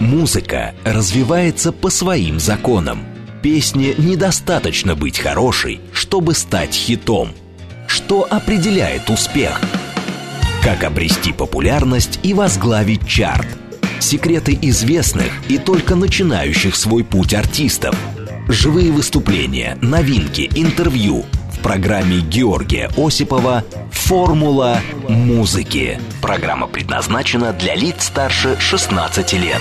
[0.00, 3.04] Музыка развивается по своим законам.
[3.42, 7.30] Песне недостаточно быть хорошей, чтобы стать хитом.
[7.86, 9.60] Что определяет успех?
[10.62, 13.46] Как обрести популярность и возглавить чарт?
[14.00, 17.96] Секреты известных и только начинающих свой путь артистов.
[18.48, 21.24] Живые выступления, новинки, интервью–
[21.56, 24.78] в программе Георгия Осипова «Формула
[25.08, 25.98] музыки».
[26.20, 29.60] Программа предназначена для лиц старше 16 лет.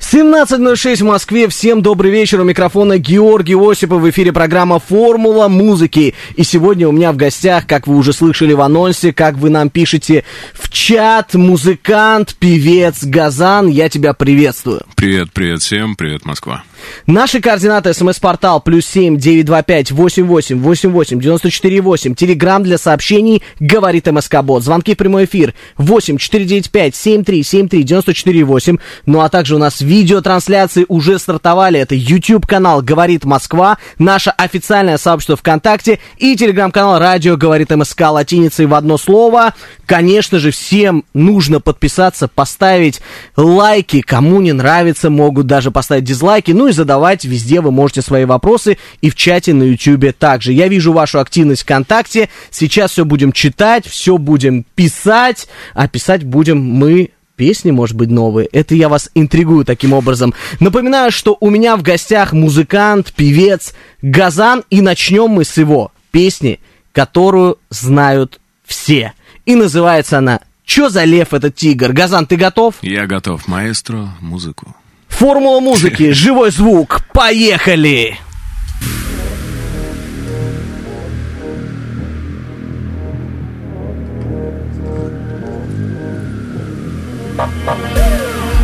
[0.00, 1.46] 17.06 в Москве.
[1.48, 2.40] Всем добрый вечер.
[2.40, 4.00] У микрофона Георгий Осипов.
[4.00, 6.14] В эфире программа «Формула музыки».
[6.36, 9.68] И сегодня у меня в гостях, как вы уже слышали в анонсе, как вы нам
[9.68, 13.68] пишете в чат, музыкант, певец Газан.
[13.68, 14.82] Я тебя приветствую.
[14.96, 15.94] Привет, привет всем.
[15.94, 16.64] Привет, Москва.
[17.06, 17.92] Наши координаты.
[17.92, 22.14] СМС-портал плюс семь девять два пять восемь восемь восемь восемь девяносто четыре восемь.
[22.14, 24.64] Телеграмм для сообщений говорит МСК Бот.
[24.64, 28.78] Звонки в прямой эфир восемь четыре девять пять семь три семь три девяносто четыре восемь.
[29.04, 31.80] Ну а также у нас видеотрансляции уже стартовали.
[31.80, 38.66] Это YouTube канал Говорит Москва, наше официальное сообщество ВКонтакте и телеграм-канал Радио Говорит МСК латиницей
[38.66, 39.52] в одно слово.
[39.86, 43.00] Конечно же, всем нужно подписаться, поставить
[43.36, 44.00] лайки.
[44.00, 46.52] Кому не нравится, могут даже поставить дизлайки.
[46.52, 50.52] Ну и задавать везде вы можете свои вопросы и в чате на YouTube также.
[50.52, 52.28] Я вижу вашу активность ВКонтакте.
[52.52, 58.46] Сейчас все будем читать, все будем писать, а писать будем мы песни, может быть, новые.
[58.52, 60.34] Это я вас интригую таким образом.
[60.60, 66.60] Напоминаю, что у меня в гостях музыкант, певец Газан, и начнем мы с его песни,
[66.92, 69.14] которую знают все.
[69.46, 72.74] И называется она «Чё за лев этот тигр?» Газан, ты готов?
[72.82, 73.48] Я готов.
[73.48, 74.76] Маэстро, музыку.
[75.08, 78.18] Формула музыки, живой звук, поехали!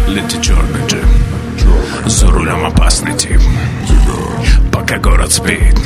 [0.08, 1.04] Лети черный джип
[2.06, 3.40] За рулем опасный тип.
[4.72, 5.78] Пока город спит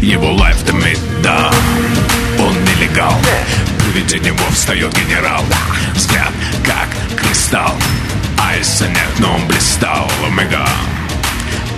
[0.00, 1.50] Его лайф дымит, да.
[2.38, 3.14] Он нелегал.
[3.94, 5.44] Виде него встает генерал.
[5.94, 6.32] Взгляд
[6.64, 6.88] как
[7.20, 7.74] кристалл.
[8.38, 10.10] Айса нет, но он блистал.
[10.26, 10.66] Омега.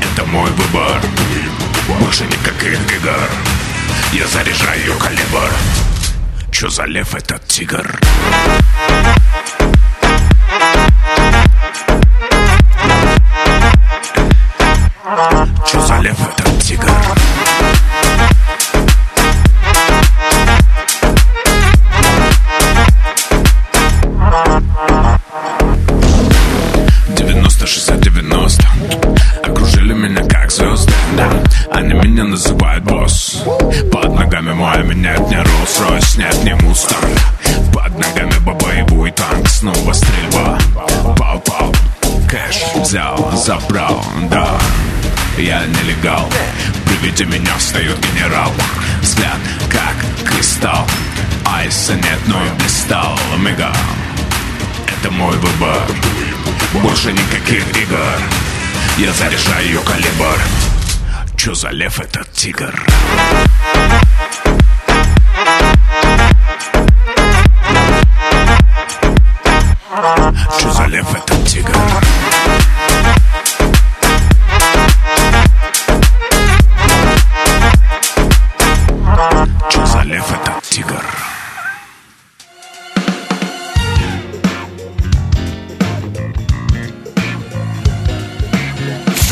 [0.00, 1.00] Это мой выбор.
[2.00, 3.28] Больше никаких игр.
[4.12, 5.50] Я заряжаю калибр.
[6.52, 7.98] Чё за лев этот тигр?
[15.64, 16.90] Чё за лев этот тигр?
[27.10, 28.66] Девяносто, шестьдесят, девяносто.
[29.44, 31.30] Окружили меня как звезды, да.
[31.70, 33.44] Они меня называют босс.
[33.92, 37.04] Под ногами мой меняет не Rolls-Royce Нет, не Мустанг
[37.72, 40.58] Под ногами боевой танк Снова стрельба.
[41.16, 41.72] Пау-пау
[42.28, 44.58] Кэш взял, забрал, да
[45.38, 46.30] Я нелегал.
[46.86, 48.52] При виде меня встает генерал.
[49.02, 50.86] Взгляд как кристалл.
[51.44, 53.72] Айса нет, но я блистал Омега
[54.86, 55.82] Это мой выбор.
[56.74, 57.98] Больше никаких игр.
[58.96, 60.40] Я заряжаю калибр.
[61.36, 62.74] Чё за лев этот тигр?
[70.60, 72.13] Чё за лев этот тигр?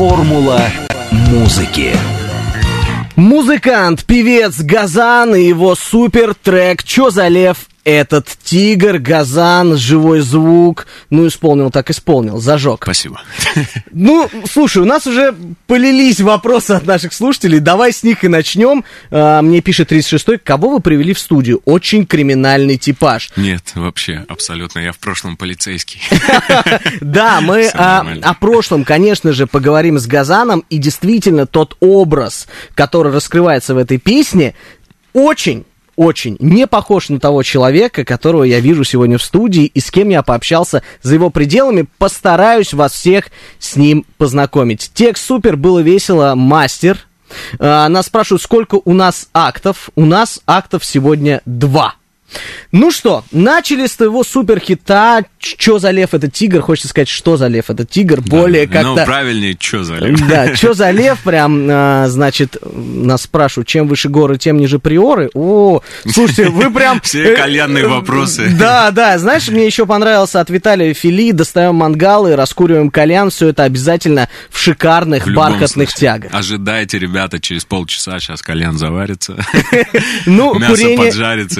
[0.02, 0.60] Формула
[1.12, 1.92] музыки.
[3.14, 10.86] Музыкант, певец Газан и его супер трек «Чё за лев этот тигр, газан, живой звук.
[11.10, 12.80] Ну, исполнил, так исполнил, зажег.
[12.82, 13.20] Спасибо.
[13.94, 15.34] Ну, слушай, у нас уже
[15.66, 17.60] полились вопросы от наших слушателей.
[17.60, 18.84] Давай с них и начнем.
[19.10, 21.60] А, мне пишет 36-й, кого вы привели в студию?
[21.66, 23.30] Очень криминальный типаж.
[23.36, 24.78] Нет, вообще, абсолютно.
[24.80, 26.00] Я в прошлом полицейский.
[27.00, 30.64] Да, мы о прошлом, конечно же, поговорим с Газаном.
[30.70, 34.54] И действительно, тот образ, который раскрывается в этой песне,
[35.12, 35.64] очень
[35.96, 40.08] очень не похож на того человека, которого я вижу сегодня в студии и с кем
[40.08, 41.86] я пообщался за его пределами.
[41.98, 43.26] Постараюсь вас всех
[43.58, 44.90] с ним познакомить.
[44.94, 46.98] Текст супер, было весело, мастер.
[47.58, 49.90] А, Нас спрашивают, сколько у нас актов.
[49.94, 51.94] У нас актов сегодня два.
[52.70, 57.48] Ну что, начали с твоего суперхита что за лев этот тигр, хочется сказать, что за
[57.48, 58.88] лев этот тигр, более да, как-то...
[59.00, 60.20] Ну, правильнее, что за лев.
[60.28, 65.30] Да, что за лев, прям, а, значит, нас спрашивают, чем выше горы, тем ниже приоры.
[65.34, 67.00] О, слушайте, вы прям...
[67.02, 68.48] Все кальянные вопросы.
[68.58, 73.64] Да, да, знаешь, мне еще понравился от Виталия Фили, достаем мангалы, раскуриваем кальян, все это
[73.64, 76.12] обязательно в шикарных В бархатных случае.
[76.20, 76.34] тягах.
[76.34, 79.36] Ожидайте, ребята, через полчаса сейчас кальян заварится.
[80.26, 80.74] Ну, Мясо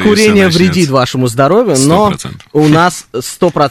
[0.02, 2.30] курение, вредит вашему здоровью, но 100%.
[2.52, 3.06] у нас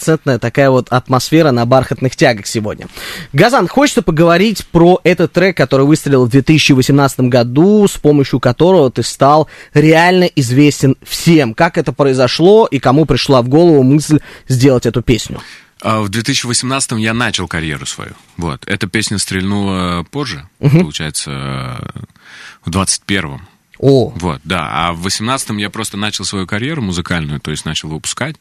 [0.02, 2.88] стопроцентная такая вот атмосфера на бархатных тягах сегодня.
[3.34, 9.04] Газан, хочется поговорить про этот трек, который выстрелил в 2018 году, с помощью которого ты
[9.04, 11.54] стал реально известен всем.
[11.54, 15.40] Как это произошло и кому пришла в голову мысль сделать эту песню?
[15.84, 18.14] А В 2018 я начал карьеру свою.
[18.38, 18.64] Вот.
[18.68, 22.00] Эта песня стрельнула позже, получается, э,
[22.66, 23.42] в 21-м.
[23.80, 24.70] О, Вот, да.
[24.72, 28.36] А в 18-м я просто начал свою карьеру музыкальную, то есть начал выпускать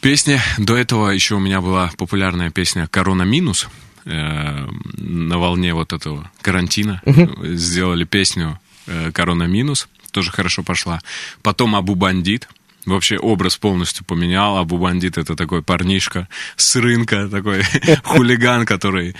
[0.00, 0.40] песни.
[0.58, 3.68] До этого еще у меня была популярная песня «Корона минус».
[4.04, 4.66] Э,
[4.96, 9.88] На волне вот этого карантина сделали песню э, «Корона минус».
[10.10, 11.00] Тоже хорошо пошла.
[11.42, 12.48] Потом «Абу бандит».
[12.86, 14.56] Вообще образ полностью поменял.
[14.56, 17.62] Абу Бандит это такой парнишка с рынка, такой
[18.04, 19.14] хулиган, который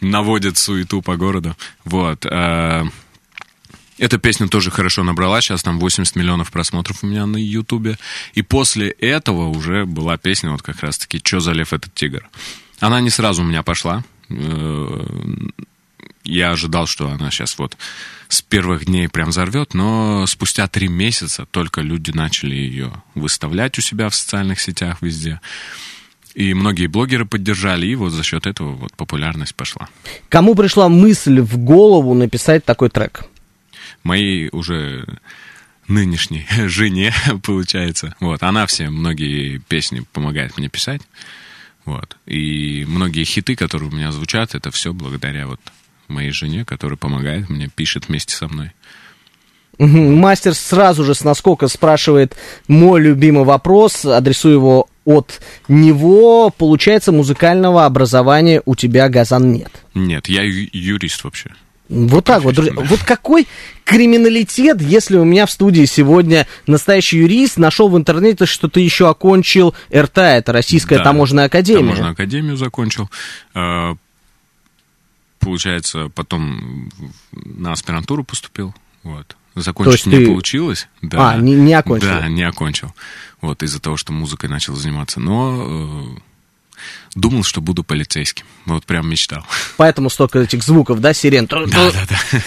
[0.00, 1.56] наводит суету по городу.
[1.84, 2.26] Вот.
[3.98, 7.98] Эта песня тоже хорошо набрала, сейчас там 80 миллионов просмотров у меня на Ютубе.
[8.34, 12.28] И после этого уже была песня вот как раз-таки «Чё за лев этот тигр?».
[12.80, 14.02] Она не сразу у меня пошла.
[14.28, 15.06] Э,
[16.24, 17.76] Я ожидал, что она сейчас вот
[18.28, 23.82] с первых дней прям взорвет, но спустя три месяца только люди начали ее выставлять у
[23.82, 25.40] себя в социальных сетях везде.
[26.34, 29.88] И многие блогеры поддержали, и вот за счет этого вот популярность пошла.
[30.28, 33.26] кому пришла мысль в голову написать такой трек?
[34.04, 35.04] Моей уже
[35.88, 37.12] нынешней жене,
[37.42, 38.14] получается.
[38.20, 41.02] Вот, она все, многие песни помогает мне писать.
[41.84, 42.16] Вот.
[42.26, 45.60] И многие хиты, которые у меня звучат, это все благодаря вот
[46.08, 48.72] моей жене, которая помогает мне, пишет вместе со мной.
[49.78, 52.36] Мастер сразу же с наскока спрашивает
[52.68, 56.50] мой любимый вопрос, адресую его от него.
[56.50, 59.70] Получается, музыкального образования у тебя, Газан, нет.
[59.94, 61.50] Нет, я ю- юрист вообще.
[61.88, 62.72] Вот так вот, друзья.
[62.76, 63.46] Вот какой
[63.84, 69.08] криминалитет, если у меня в студии сегодня настоящий юрист нашел в интернете, что ты еще
[69.08, 71.80] окончил РТА, это Российская Да, таможенная академия.
[71.82, 73.10] Таможенную академию закончил.
[73.54, 73.94] Э,
[75.40, 76.90] Получается, потом
[77.32, 78.74] на аспирантуру поступил.
[79.02, 79.36] Вот.
[79.54, 80.88] Закончить не ты- получилось.
[81.02, 81.32] Да.
[81.32, 82.08] А, не- не окончил.
[82.08, 82.94] Да, не окончил.
[83.42, 85.20] Вот, из-за того, что музыкой начал заниматься.
[85.20, 86.20] Но э,
[87.14, 88.44] думал, что буду полицейским.
[88.66, 89.44] Вот прям мечтал.
[89.76, 91.46] Поэтому столько этих звуков, да, сирен.
[91.46, 92.40] Да, да, да.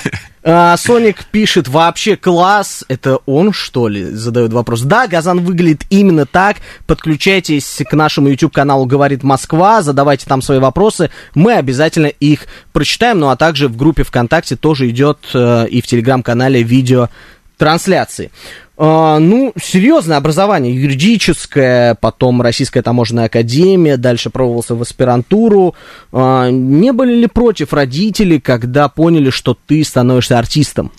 [0.50, 4.82] А, Соник пишет, вообще класс, это он, что ли, задает вопрос.
[4.82, 11.12] Да, Газан выглядит именно так, подключайтесь к нашему YouTube-каналу «Говорит Москва», задавайте там свои вопросы,
[11.36, 15.88] мы обязательно их прочитаем, ну а также в группе ВКонтакте тоже идет э, и в
[15.88, 17.10] Телеграм-канале видео
[17.58, 18.32] трансляции.
[18.80, 25.74] А, ну, серьезное образование, юридическое, потом Российская таможенная академия, дальше пробовался в аспирантуру.
[26.12, 30.92] А, не были ли против родители, когда поняли, что ты становишься артистом?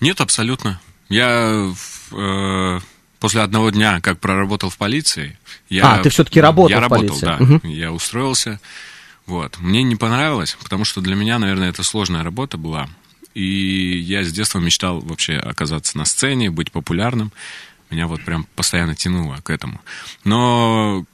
[0.00, 0.80] Нет, абсолютно.
[1.08, 1.72] Я
[2.12, 2.80] э,
[3.18, 5.38] после одного дня, как проработал в полиции,
[5.70, 5.94] я...
[5.94, 7.26] А, ты всё-таки работал я в работал, полиции.
[7.26, 7.36] да.
[7.40, 7.60] Мгм.
[7.64, 8.60] Я устроился.
[9.26, 9.58] Вот.
[9.58, 12.88] Мне не понравилось, потому что для меня, наверное, это сложная работа была.
[13.34, 17.32] И я с детства мечтал вообще оказаться на сцене, быть популярным.
[17.90, 19.80] Меня вот прям постоянно тянуло к этому.
[20.24, 21.04] Но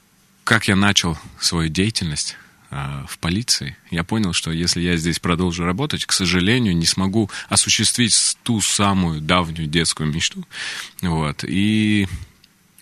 [0.45, 2.37] как я начал свою деятельность
[2.71, 7.31] а, в полиции, я понял, что если я здесь продолжу работать, к сожалению, не смогу
[7.49, 10.45] осуществить ту самую давнюю детскую мечту.
[11.01, 11.45] Вот.
[11.45, 12.09] И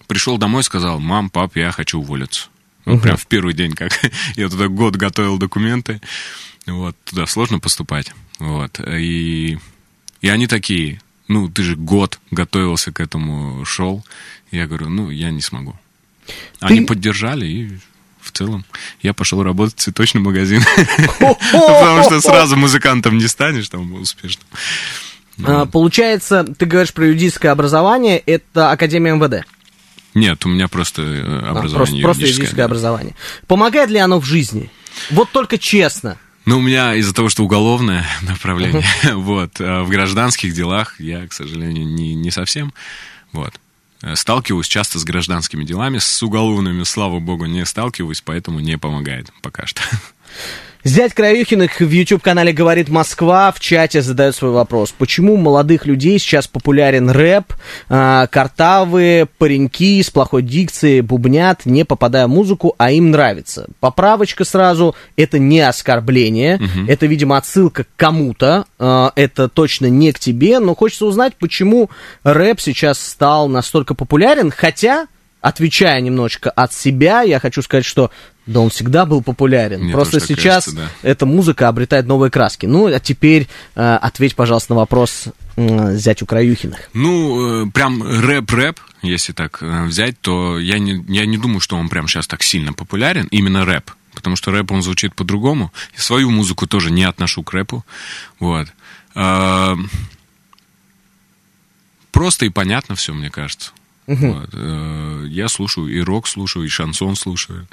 [0.07, 2.49] пришел домой и сказал, мам, пап, я хочу уволиться.
[2.85, 3.93] Вот прям в первый день, как
[4.37, 6.01] я туда год готовил документы,
[6.66, 8.12] вот, туда сложно поступать.
[8.38, 8.81] Вот.
[8.81, 9.59] И,
[10.21, 14.04] и они такие, ну, ты же год готовился к этому, шел.
[14.50, 15.76] Я говорю, ну, я не смогу.
[16.61, 17.78] Они Ты- поддержали, и
[18.21, 18.64] в целом
[19.02, 20.62] я пошел работать в цветочный магазин.
[21.19, 24.47] Потому что сразу музыкантом не станешь там успешным.
[25.45, 29.47] А, получается, ты говоришь про юридическое образование, это Академия МВД.
[30.14, 32.64] Нет, у меня просто э, А, образование просто, просто юридическое, юридическое да.
[32.66, 33.14] образование.
[33.47, 34.71] Помогает ли оно в жизни?
[35.11, 36.19] Вот только честно.
[36.45, 38.85] Ну, у меня из-за того, что уголовное направление,
[39.15, 42.73] вот, а в гражданских делах я, к сожалению, не, не совсем,
[43.33, 43.55] вот.
[44.03, 49.33] Э, Сталкиваюсь часто с гражданскими делами, с уголовными, слава богу, не сталкиваюсь, поэтому не помогает
[49.43, 49.83] пока что.
[50.85, 54.91] Зять Краюхиных в YouTube-канале «Говорит Москва» в чате задает свой вопрос.
[54.91, 57.55] Почему у молодых людей сейчас популярен рэп,
[57.89, 63.69] э, картавые, пареньки с плохой дикцией бубнят, не попадая в музыку, а им нравится?
[63.79, 66.87] Поправочка сразу, это не оскорбление, угу.
[66.89, 71.91] это, видимо, отсылка к кому-то, э, это точно не к тебе, но хочется узнать, почему
[72.25, 75.07] рэп сейчас стал настолько популярен, хотя
[75.43, 78.11] отвечая немножечко от себя, я хочу сказать, что
[78.47, 79.83] да он всегда был популярен.
[79.83, 81.09] Мне Просто сейчас кажется, да.
[81.09, 82.67] эта музыка обретает новые краски.
[82.67, 86.91] Ну, а теперь э, ответь, пожалуйста, на вопрос э, зятю Краюхиных.
[86.95, 91.77] Ну, э, прям рэп-рэп, если так э, взять, то я не, я не думаю, что
[91.77, 93.91] он прям сейчас так сильно популярен, именно рэп.
[94.15, 95.73] Потому что рэп, он звучит по-другому.
[95.97, 97.85] И свою музыку тоже не отношу к рэпу.
[98.41, 98.69] Вот.
[99.15, 99.77] Э,
[102.13, 103.73] Просто и понятно все, мне кажется.
[104.12, 104.33] Мгм.
[104.33, 104.50] Вот.
[104.52, 107.66] Э, Я слушаю и рок слушаю, и шансон слушаю.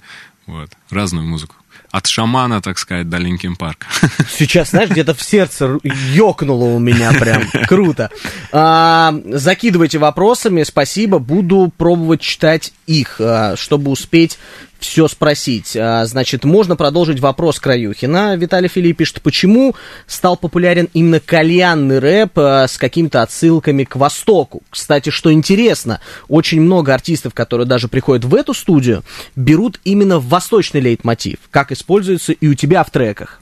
[0.47, 0.69] Вот.
[0.89, 1.55] Разную музыку.
[1.91, 3.85] От шамана, так сказать, до Linkin Park.
[4.29, 7.43] Сейчас, знаешь, где-то в сердце ёкнуло у меня прям.
[7.67, 8.09] Круто.
[8.51, 11.19] А, закидывайте вопросами, спасибо.
[11.19, 14.37] Буду пробовать читать их, а, чтобы успеть
[14.79, 15.75] все спросить.
[15.75, 18.35] А, значит, можно продолжить вопрос Краюхина.
[18.35, 19.75] Виталий Филипп пишет, почему
[20.07, 24.63] стал популярен именно кальянный рэп а, с какими-то отсылками к Востоку?
[24.69, 29.03] Кстати, что интересно, очень много артистов, которые даже приходят в эту студию,
[29.35, 33.38] берут именно восточный лейтмотив, как используется и у тебя в треках.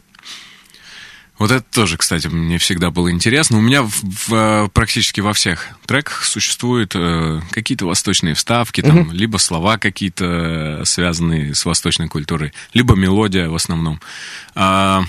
[1.39, 3.57] Вот это тоже, кстати, мне всегда было интересно.
[3.59, 9.11] У меня в- в, э, практически во всех треках существуют э, какие-то восточные вставки, там,
[9.11, 10.25] либо слова какие-то
[10.81, 14.01] э, связанные с восточной культурой, либо мелодия в основном.
[14.55, 15.03] А,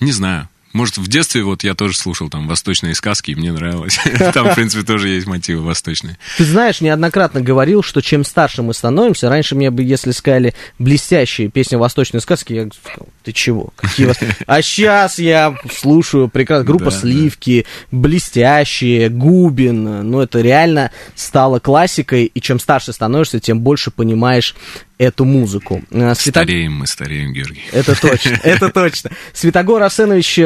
[0.00, 0.48] не знаю.
[0.78, 3.98] Может, в детстве вот я тоже слушал там восточные сказки, и мне нравилось.
[4.32, 6.18] Там, в принципе, тоже есть мотивы восточные.
[6.36, 11.48] Ты знаешь, неоднократно говорил, что чем старше мы становимся, раньше мне бы, если сказали блестящие
[11.48, 13.70] песни восточной сказки, я сказал, ты чего?
[13.74, 16.64] Какие вос- А сейчас я слушаю прекрасно.
[16.64, 16.92] Группа.
[16.92, 20.08] Сливки, блестящие, Губин.
[20.10, 24.54] Ну, это реально стало классикой, и чем старше становишься, тем больше понимаешь
[24.98, 25.82] эту музыку.
[25.92, 27.62] А, Света- Стареем мы, стареем, Георгий.
[27.72, 29.10] это точно, это точно.
[29.32, 30.38] Святогор Арсенович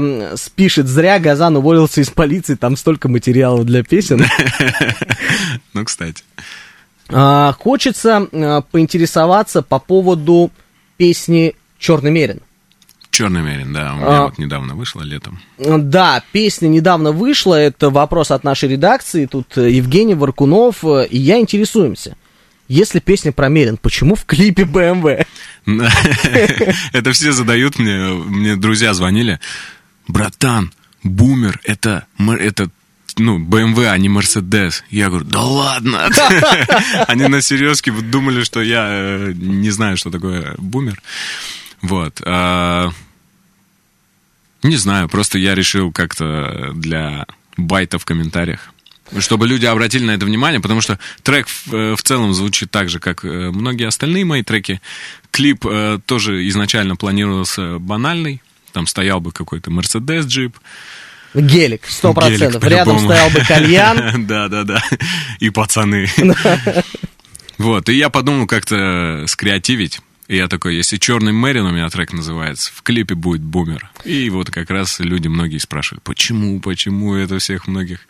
[0.00, 4.24] э, пишет, зря Газан уволился из полиции, там столько материалов для песен.
[5.72, 6.24] Ну, кстати.
[7.08, 10.50] А, Хочется а, поинтересоваться по поводу
[10.96, 12.40] песни Черный Мерин.
[13.10, 14.22] Черный мерин, да, у меня А.
[14.26, 15.40] вот недавно вышло летом.
[15.58, 21.18] Да, песня недавно вышла, это вопрос от нашей редакции, тут э, Евгений Варкунов, э, и
[21.18, 22.16] я интересуемся.
[22.70, 25.26] Если песня про Мерин, почему в клипе BMW?
[26.92, 29.40] Это все задают мне, мне друзья звонили.
[30.06, 30.72] Братан,
[31.02, 32.70] бумер, это, это
[33.18, 34.84] ну, BMW, а не Mercedes.
[34.88, 36.10] Я говорю, да ладно.
[37.08, 41.02] Они на серьезке думали, что я э, не знаю, что такое бумер.
[41.82, 42.22] Вот.
[42.24, 42.90] а,
[44.62, 48.72] Не знаю, просто я решил как-то для байта в комментариях.
[49.18, 52.88] Чтобы люди обратили на это внимание, потому что трек в, э, в целом звучит так
[52.88, 54.80] же, как э, многие остальные мои треки.
[55.30, 58.40] Клип э, тоже изначально планировался банальный.
[58.72, 60.56] Там стоял бы какой-то Мерседес джип.
[61.34, 62.62] Гелик, сто процентов.
[62.64, 64.26] Рядом стоял бы кальян.
[64.26, 64.82] Да, да, да.
[65.38, 66.08] И пацаны.
[67.58, 70.00] Вот, и я подумал как-то скреативить.
[70.30, 73.90] И я такой, если черный Мэрин у меня трек называется, в клипе будет бумер.
[74.04, 78.06] И вот как раз люди многие спрашивали, почему, почему это всех многих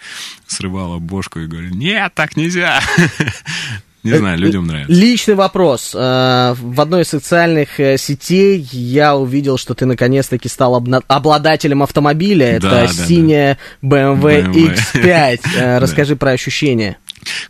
[0.47, 1.41] срывало бошку.
[1.41, 2.83] И говорю, нет, так нельзя.
[4.03, 4.93] Не знаю, людям нравится.
[4.93, 5.93] Личный вопрос.
[5.95, 10.77] Э, В одной из социальных э, сетей я увидел, что ты наконец-таки стал
[11.09, 12.59] обладателем автомобиля.
[12.61, 13.07] Да, Это да, да.
[13.07, 14.79] синяя BMW, BMW.
[14.95, 15.41] X5.
[15.57, 16.99] Э, Расскажи про ощущения.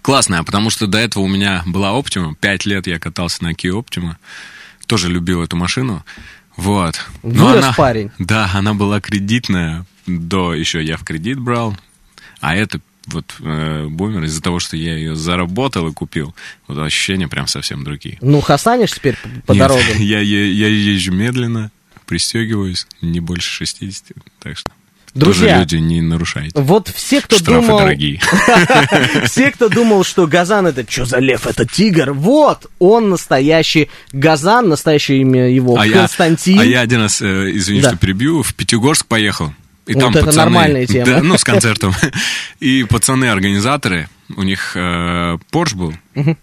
[0.00, 2.34] Классная, потому что до этого у меня была Optima.
[2.40, 4.14] Пять лет я катался на Kia Optima.
[4.90, 6.04] Тоже любил эту машину.
[6.56, 7.00] Вот.
[7.23, 8.11] Но Вырос она- парень.
[8.18, 9.87] Да, она была кредитная.
[10.09, 11.76] До еще я в кредит брал.
[12.40, 16.35] А это вот э, бумер из-за того, что я ее заработал и купил.
[16.66, 18.18] Вот ощущения прям совсем другие.
[18.20, 19.16] Ну, хасанишь теперь
[19.47, 19.85] по- Нет, дорогам?
[19.99, 21.70] Я, е- я езжу медленно,
[22.06, 24.09] пристегиваюсь, не больше 60.
[24.40, 24.73] Так что
[25.14, 26.52] Друзья, тоже люди не нарушайте.
[26.61, 27.79] Вот все, кто Штрафы думал...
[27.81, 28.21] дорогие.
[29.26, 34.69] Все, кто думал, что Газан это что за лев, это тигр, вот он настоящий Газан,
[34.69, 36.61] настоящее имя его А Константин.
[36.61, 39.52] а я один раз, э, извини, что перебью, в Пятигорск поехал.
[39.87, 41.07] И Вот там это пацаны, нормальная тема.
[41.07, 41.93] Да, ну, с концертом.
[42.61, 46.35] И пацаны-организаторы, у них э, Порш был, э,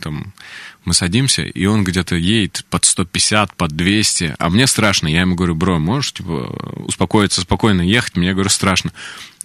[0.00, 0.32] там,
[0.84, 5.08] мы садимся, и он где-то едет под 150, под 200, а мне страшно.
[5.08, 8.16] Я ему говорю, бро, можешь, типа, успокоиться, спокойно ехать?
[8.16, 8.92] Мне, говорю, страшно.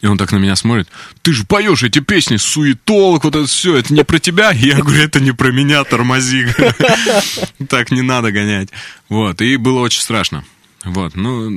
[0.01, 0.87] И он так на меня смотрит,
[1.23, 4.51] ты же поешь эти песни, суетолог, вот это все, это не про тебя?
[4.51, 6.45] Я говорю, это не про меня, тормози.
[7.69, 8.69] Так не надо гонять.
[9.09, 10.45] Вот, и было очень страшно.
[10.83, 11.49] Вот, ну,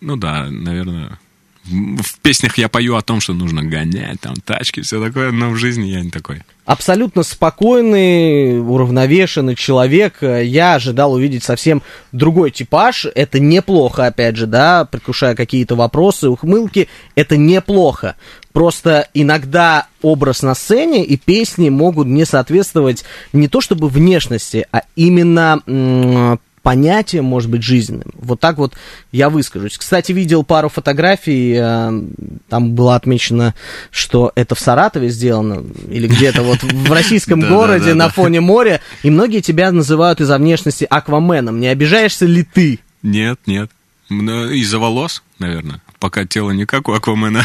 [0.00, 1.18] ну да, наверное,
[1.64, 5.56] в песнях я пою о том, что нужно гонять, там, тачки, все такое, но в
[5.56, 6.42] жизни я не такой.
[6.64, 10.18] Абсолютно спокойный, уравновешенный человек.
[10.22, 13.06] Я ожидал увидеть совсем другой типаж.
[13.14, 16.88] Это неплохо, опять же, да, предвкушая какие-то вопросы, ухмылки.
[17.16, 18.16] Это неплохо.
[18.52, 24.82] Просто иногда образ на сцене и песни могут не соответствовать не то чтобы внешности, а
[24.94, 28.10] именно понятием, может быть, жизненным.
[28.14, 28.74] Вот так вот
[29.10, 29.76] я выскажусь.
[29.78, 32.02] Кстати, видел пару фотографий, э,
[32.48, 33.54] там было отмечено,
[33.90, 39.10] что это в Саратове сделано, или где-то вот в российском городе на фоне моря, и
[39.10, 41.60] многие тебя называют из-за внешности Акваменом.
[41.60, 42.80] Не обижаешься ли ты?
[43.02, 43.70] Нет, нет.
[44.08, 45.80] Из-за волос, наверное.
[45.98, 47.44] Пока тело не как у Аквамена.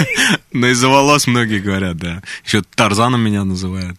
[0.52, 2.22] Но из-за волос многие говорят, да.
[2.44, 3.98] Еще Тарзаном меня называют.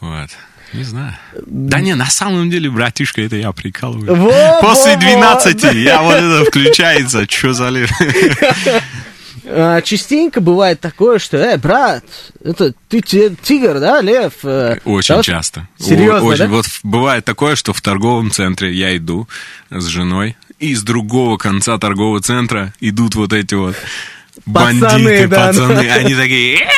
[0.00, 0.30] Вот.
[0.72, 1.16] Не знаю.
[1.46, 4.14] Да не, на самом деле, братишка, это я прикалываю.
[4.14, 5.72] Вот, После вот, 12 вот.
[5.74, 7.72] я вот это включается, что за.
[9.50, 12.04] А, частенько бывает такое, что, э, брат,
[12.44, 14.34] это ты тигр, да, лев?
[14.42, 15.68] Э, очень да, часто.
[15.78, 16.44] Серьезно, Очень.
[16.44, 16.48] да?
[16.48, 19.26] Вот бывает такое, что в торговом центре я иду
[19.70, 23.74] с женой, и с другого конца торгового центра идут вот эти вот
[24.44, 25.94] Пацаны, бандиты, да, пацаны, да.
[25.94, 26.68] они такие...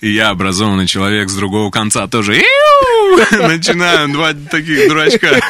[0.00, 2.36] Я, образованный человек с другого конца, тоже...
[2.36, 5.40] «Яу!» Начинаю два таких дурачка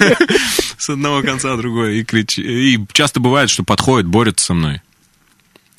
[0.77, 2.43] с одного конца другой и кричи.
[2.43, 4.81] И часто бывает, что подходят, борются со мной.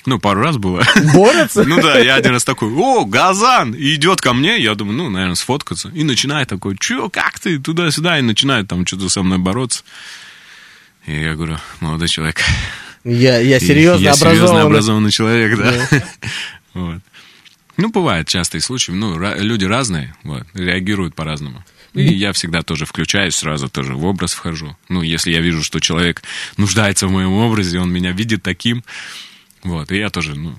[0.06, 0.84] Ну, пару раз было.
[1.14, 1.64] Борются?
[1.66, 3.74] Ну да, я один раз такой, о, Газан!
[3.74, 5.90] И идет ко мне, я думаю, ну, наверное, сфоткаться.
[5.90, 9.84] И начинает такой, че, как ты, туда-сюда, и начинает там что-то со мной бороться.
[11.06, 12.42] И я говорю, молодой человек,
[13.04, 14.36] Я, я серьезно я образованный.
[14.36, 16.04] серьезно образованный человек, да.
[16.74, 17.02] вот.
[17.78, 21.64] Ну, бывают частые случаи, ну, люди разные, вот, реагируют по-разному.
[21.94, 24.78] И я всегда тоже включаюсь, сразу тоже в образ вхожу.
[24.90, 26.22] Ну, если я вижу, что человек
[26.58, 28.84] нуждается в моем образе, он меня видит таким,
[29.64, 30.56] вот, и я тоже, ну,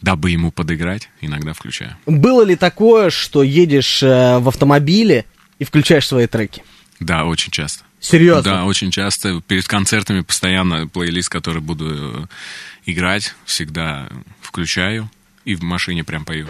[0.00, 1.96] дабы ему подыграть, иногда включаю.
[2.06, 5.24] Было ли такое, что едешь э, в автомобиле
[5.58, 6.62] и включаешь свои треки?
[7.00, 7.84] Да, очень часто.
[8.04, 8.42] Серьезно?
[8.42, 9.40] Да, очень часто.
[9.46, 12.26] Перед концертами постоянно плейлист, который буду э,
[12.84, 14.08] играть, всегда
[14.42, 15.10] включаю
[15.46, 16.46] и в машине прям пою.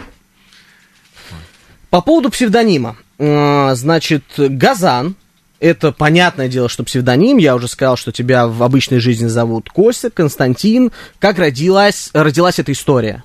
[1.89, 2.97] По поводу псевдонима.
[3.19, 5.15] Э, Значит, Газан,
[5.61, 7.37] это понятное дело, что псевдоним.
[7.37, 10.91] Я уже сказал, что тебя в обычной жизни зовут Костя, Константин.
[11.19, 13.23] Как родилась, родилась эта история?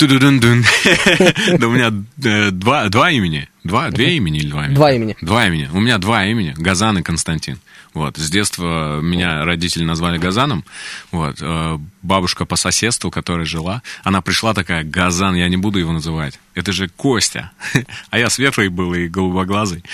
[0.00, 0.64] Ту-ду-дун-дун.
[1.58, 1.92] Да у меня
[2.24, 3.50] э, два, два имени.
[3.64, 4.74] Два, две имени или два имени?
[4.74, 5.16] Два имени.
[5.20, 5.68] Два имени.
[5.74, 6.54] У меня два имени.
[6.56, 7.58] Газан и Константин.
[7.92, 8.16] Вот.
[8.16, 10.64] С детства меня родители назвали Газаном.
[11.12, 11.36] Вот.
[11.42, 16.40] э, Бабушка по соседству, которая жила, она пришла такая, Газан, я не буду его называть.
[16.54, 17.50] Это же Костя.
[18.08, 19.84] А я светлый был и голубоглазый.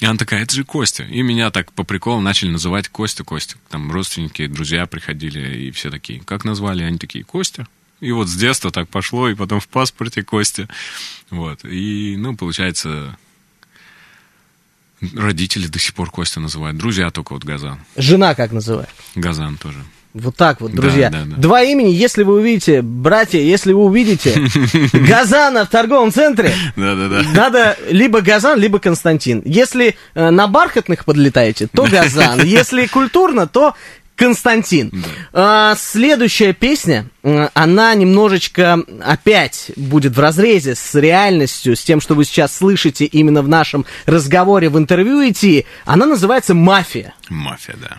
[0.00, 1.04] И она такая, это же Костя.
[1.04, 3.56] И меня так по приколу начали называть Костя, Костя.
[3.70, 6.82] Там родственники, друзья приходили, и все такие, как назвали?
[6.82, 7.66] Они такие, Костя.
[8.00, 10.68] И вот с детства так пошло, и потом в паспорте Костя.
[11.30, 11.64] Вот.
[11.64, 13.16] И, ну, получается,
[15.14, 16.76] родители до сих пор Костя называют.
[16.78, 17.78] Друзья только вот Газан.
[17.96, 18.88] Жена как называет?
[19.14, 19.78] Газан тоже.
[20.12, 21.08] Вот так вот, Да, друзья.
[21.08, 21.36] да, да.
[21.36, 24.34] Два имени, если вы увидите, братья, если вы увидите
[24.92, 29.40] Газана в торговом центре, надо либо Газан, либо Константин.
[29.44, 32.42] Если э, на бархатных подлетаете, то Газан.
[32.44, 33.76] Если культурно, то
[34.20, 34.92] Константин.
[35.32, 37.06] А, следующая песня,
[37.54, 43.40] она немножечко опять будет в разрезе с реальностью, с тем, что вы сейчас слышите именно
[43.40, 45.64] в нашем разговоре в интервью идти.
[45.86, 47.14] Она называется «Мафия».
[47.30, 47.96] Мафия, да.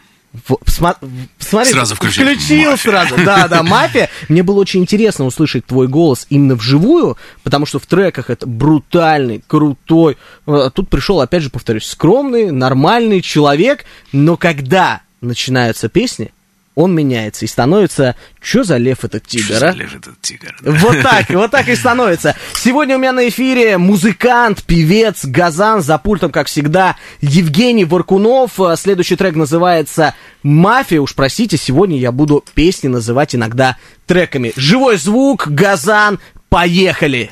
[1.40, 2.24] Смотри, Сразу включил.
[2.24, 2.92] включил «Мафия».
[2.92, 3.16] сразу.
[3.26, 4.08] Да, да, мафия.
[4.30, 9.44] Мне было очень интересно услышать твой голос именно вживую, потому что в треках это брутальный,
[9.48, 10.18] крутой.
[10.46, 16.32] А Тут пришел, опять же, повторюсь, скромный, нормальный человек, но когда начинаются песни,
[16.74, 19.72] он меняется и становится, что за лев этот тигр, а?
[19.72, 20.56] Лежит этот тигр.
[20.62, 22.36] Вот так, вот так и становится.
[22.56, 28.60] Сегодня у меня на эфире музыкант, певец, Газан, за пультом, как всегда, Евгений Варкунов.
[28.60, 31.02] А, Следующий трек называется «Мафия».
[31.02, 34.54] Уж простите, сегодня я буду песни называть иногда треками.
[34.56, 37.32] Живой звук, Газан, поехали!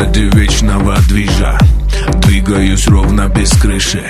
[0.00, 1.58] Городе вечного движа.
[2.22, 4.02] Двигаюсь ровно без крыши.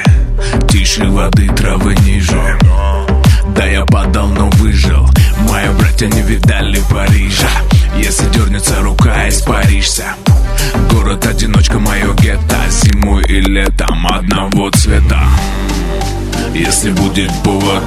[0.68, 2.58] Тише воды, травы ниже.
[3.56, 5.08] Да я падал, но выжил.
[5.48, 7.48] Мои братья не видали Парижа.
[7.96, 10.04] Если дернется рука, испаришься.
[10.92, 12.58] Город-одиночка, мое гетто.
[12.70, 15.22] Зимой и летом одного цвета.
[16.54, 17.82] Если будет повод,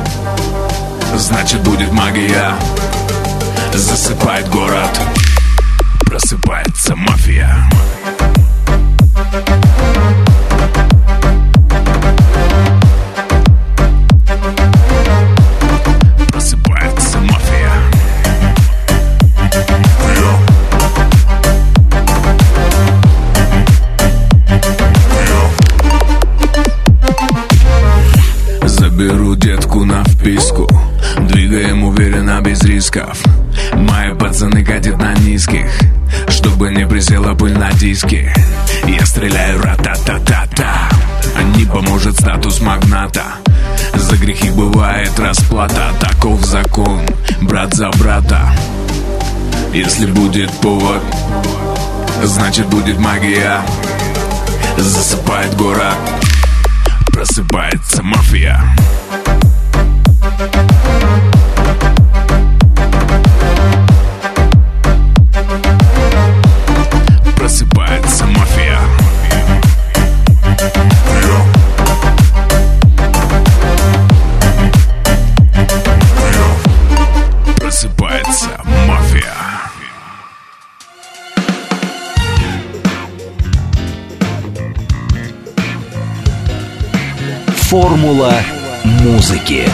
[1.15, 2.53] значит будет магия.
[3.73, 4.99] Засыпает город,
[6.13, 7.57] просыпается мафия
[16.31, 17.71] Просыпается мафия.
[28.65, 30.69] Заберу детку на вписку
[31.21, 33.17] Двигаем уверенно без рисков
[33.75, 35.65] Мои пацаны катят на низких
[36.29, 38.33] Чтобы не присела пыль на диске.
[38.87, 40.89] Я стреляю ра-та-та-та-та.
[41.57, 43.23] Не поможет статус магната.
[43.95, 47.01] За грехи бывает расплата Таков закон,
[47.41, 48.51] брат за брата.
[49.73, 51.01] Если будет повод
[52.23, 53.61] Значит будет магия.
[54.77, 55.95] Засыпает город
[57.11, 58.59] Просыпается мафия
[87.73, 88.35] Формула
[89.01, 89.67] музыки.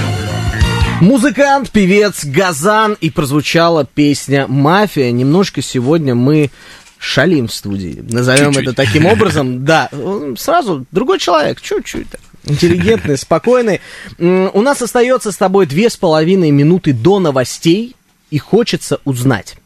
[1.02, 5.12] Музыкант, певец Газан, и прозвучала песня «Мафия».
[5.12, 6.50] Немножко сегодня мы
[6.98, 8.02] шалим в студии.
[8.10, 8.68] Назовем Чуть-чуть.
[8.68, 9.66] это таким образом.
[9.66, 9.90] Да,
[10.38, 12.08] сразу другой человек, чуть-чуть.
[12.46, 13.82] Интеллигентный, спокойный.
[14.18, 17.98] У нас остается с тобой две с половиной минуты до новостей,
[18.32, 19.58] и хочется узнать.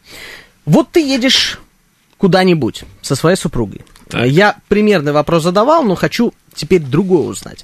[0.66, 1.60] Вот ты едешь
[2.18, 3.82] куда-нибудь со своей супругой.
[4.10, 4.26] Так.
[4.26, 7.64] Я примерный вопрос задавал, но хочу теперь другое узнать.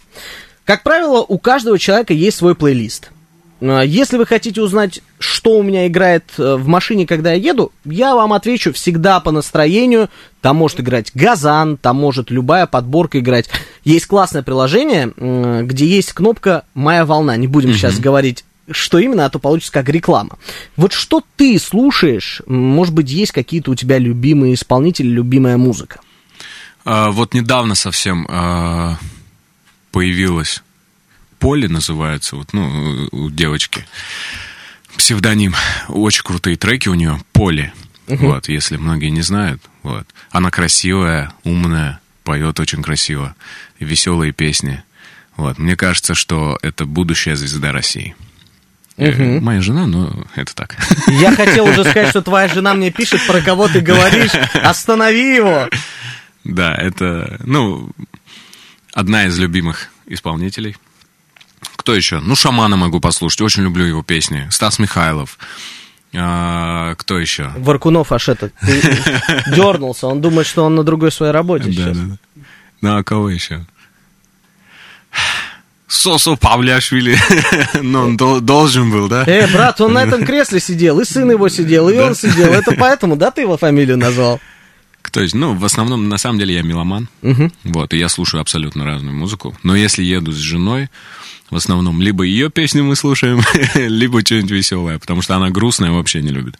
[0.69, 3.09] Как правило, у каждого человека есть свой плейлист.
[3.59, 7.71] А, Если вы хотите узнать, что у меня играет э, в машине, когда я еду,
[7.85, 10.11] я вам отвечу всегда по настроению.
[10.41, 13.49] Там может играть Газан, там может любая подборка играть.
[13.83, 15.11] Есть классное приложение,
[15.63, 17.35] где есть кнопка «Моя волна».
[17.35, 20.37] Не будем сейчас говорить, что именно, а то получится как реклама.
[20.77, 22.43] Вот что ты слушаешь?
[22.45, 25.99] Может быть, есть какие-то у тебя любимые исполнители, любимая музыка?
[26.85, 28.97] А, вот недавно совсем а,
[29.91, 30.63] появилась
[31.39, 33.85] Поле называется, вот, ну, у девочки.
[34.97, 35.55] Псевдоним.
[35.87, 37.19] Очень крутые треки у нее.
[37.31, 37.73] Поле.
[38.07, 39.61] Вот, если многие не знают.
[39.83, 40.05] Вот.
[40.31, 43.35] Она красивая, умная, поет очень красиво.
[43.79, 44.83] Веселые песни.
[45.37, 45.57] Вот.
[45.57, 48.15] Мне кажется, что это будущая звезда России.
[48.97, 50.75] Э, Моя жена, но это так.
[51.07, 54.31] Я хотел уже сказать, что твоя жена мне пишет, про кого ты говоришь.
[54.53, 55.69] Останови его!
[56.43, 57.91] Да, это, ну,
[58.99, 60.75] одна из любимых исполнителей.
[61.75, 62.19] Кто еще?
[62.19, 64.47] Ну, Шамана могу послушать, очень люблю его песни.
[64.51, 65.37] Стас Михайлов.
[66.15, 67.51] А, кто еще?
[67.57, 68.53] Варкунов аж этот
[69.55, 70.07] дернулся.
[70.07, 71.97] Он думает, что он на другой своей работе сейчас.
[71.97, 72.17] да.
[72.81, 73.65] Ну, а кого еще?
[75.87, 77.17] Сосо Павлиашвили.
[77.81, 79.23] Ну, он дол- должен был, да?
[79.25, 82.53] Э, брат, он на этом кресле сидел, и сын его сидел, и он сидел.
[82.53, 84.39] Это поэтому, да, ты его фамилию назвал?
[85.09, 85.33] Кто есть?
[85.33, 87.09] Ну, в основном, на самом деле, я меломан.
[87.63, 89.57] Вот, и я слушаю абсолютно разную музыку.
[89.63, 90.89] Но если еду с женой,
[91.49, 93.41] в основном, либо ее песни мы слушаем,
[93.75, 96.59] либо что-нибудь веселое, потому что она грустная вообще не любит.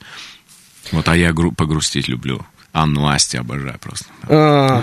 [0.92, 2.44] Вот, а я гру- погрустить люблю.
[2.72, 4.06] Анну Асти обожаю просто.
[4.28, 4.82] А,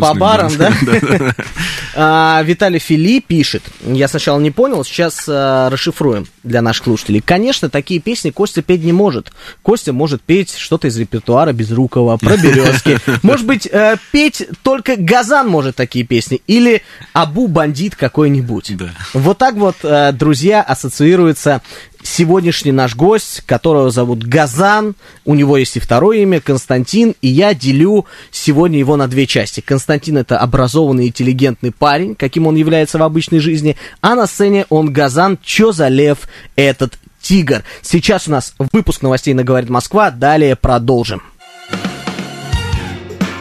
[0.00, 0.72] По барам, да?
[1.98, 3.62] А, Виталий Фили пишет.
[3.82, 7.22] Я сначала не понял, сейчас а, расшифруем для наших слушателей.
[7.24, 9.32] Конечно, такие песни Костя петь не может.
[9.62, 12.98] Костя может петь что-то из репертуара Безрукова, про березки.
[13.22, 16.42] Может быть, э, петь только Газан может такие песни.
[16.46, 18.76] Или Абу Бандит какой-нибудь.
[18.76, 18.90] Да.
[19.14, 21.62] Вот так вот, э, друзья, ассоциируется
[22.06, 24.94] сегодняшний наш гость, которого зовут Газан.
[25.24, 27.14] У него есть и второе имя, Константин.
[27.20, 29.60] И я делю сегодня его на две части.
[29.60, 33.76] Константин это образованный, интеллигентный парень, каким он является в обычной жизни.
[34.00, 35.38] А на сцене он Газан.
[35.42, 37.64] Чё за лев этот тигр?
[37.82, 40.10] Сейчас у нас выпуск новостей на «Говорит Москва».
[40.10, 41.22] Далее продолжим.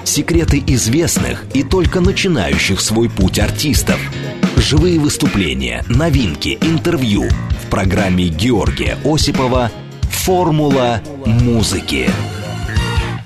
[0.06, 4.00] Секреты известных и только начинающих свой путь артистов.
[4.56, 7.28] Живые выступления, новинки, интервью.
[7.66, 9.72] В программе Георгия Осипова
[10.04, 12.10] «Формула музыки».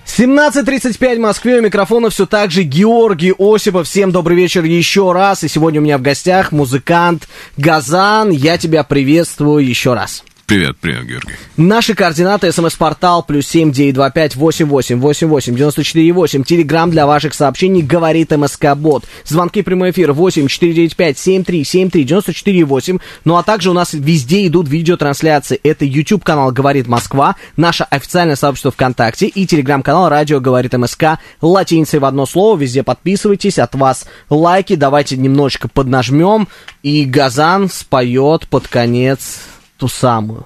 [0.05, 3.87] 17.35 в Москве, у микрофона все так же Георгий Осипов.
[3.87, 5.43] Всем добрый вечер еще раз.
[5.43, 8.29] И сегодня у меня в гостях музыкант Газан.
[8.31, 10.23] Я тебя приветствую еще раз.
[10.49, 11.35] Привет, привет, Георгий.
[11.57, 12.51] Наши координаты.
[12.51, 16.43] СМС-портал плюс семь девять два пять восемь восемь восемь восемь девяносто четыре восемь.
[16.43, 19.05] Телеграмм для ваших сообщений говорит МСК Бот.
[19.25, 22.97] Звонки прямой эфир восемь четыре девять пять семь три семь три девяносто четыре восемь.
[23.25, 25.59] Ну а также у нас везде идут видеотрансляции.
[25.62, 31.19] Это YouTube канал Говорит Москва, наше официальное сообщество ВКонтакте и телеграм-канал Радио Говорит МСК.
[31.41, 32.57] Латиницей в одно слово.
[32.57, 33.59] Везде подписывайтесь.
[33.59, 34.73] От вас лайки.
[34.73, 36.47] Давайте немножечко поднажмем.
[36.81, 39.41] И Газан споет под конец
[39.79, 40.45] ту самую.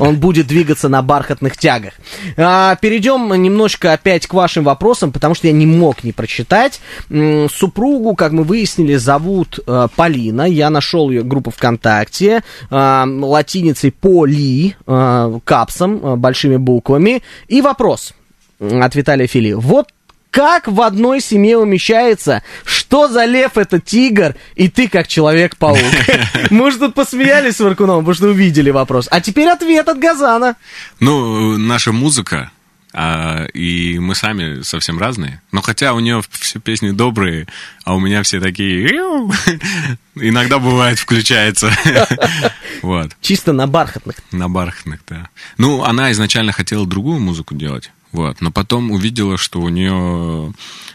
[0.00, 1.94] Он будет двигаться на бархатных тягах.
[2.36, 6.80] А, перейдем немножко опять к вашим вопросам, потому что я не мог не прочитать.
[7.08, 10.42] Супругу, как мы выяснили, зовут э, Полина.
[10.42, 12.42] Я нашел ее группу ВКонтакте.
[12.70, 17.22] э, латиницей Поли, э, капсом, э, большими буквами.
[17.48, 18.14] И вопрос
[18.58, 19.52] от Виталия Фили.
[19.52, 19.88] Вот
[20.30, 25.78] как в одной семье умещается, что за лев это тигр, и ты как человек-паук?
[26.50, 29.08] Мы же тут посмеялись с Варкуновым, потому что увидели вопрос.
[29.10, 30.56] А теперь ответ от Газана.
[31.00, 32.50] Ну, наша музыка,
[32.98, 35.42] а, и мы сами совсем разные.
[35.52, 37.46] Но хотя у нее все песни добрые,
[37.84, 38.88] а у меня все такие...
[40.14, 41.70] Иногда бывает включается.
[42.82, 43.16] Вот.
[43.20, 44.16] Чисто на бархатных.
[44.32, 45.28] На бархатных, да.
[45.58, 50.54] Ну, она изначально хотела другую музыку делать, вот, но потом увидела, что у нее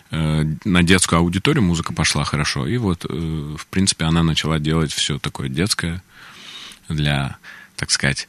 [0.09, 4.91] э, на детскую аудиторию музыка пошла хорошо, и вот, э, в принципе, она начала делать
[4.91, 6.01] все такое детское
[6.89, 7.37] для,
[7.75, 8.27] так сказать,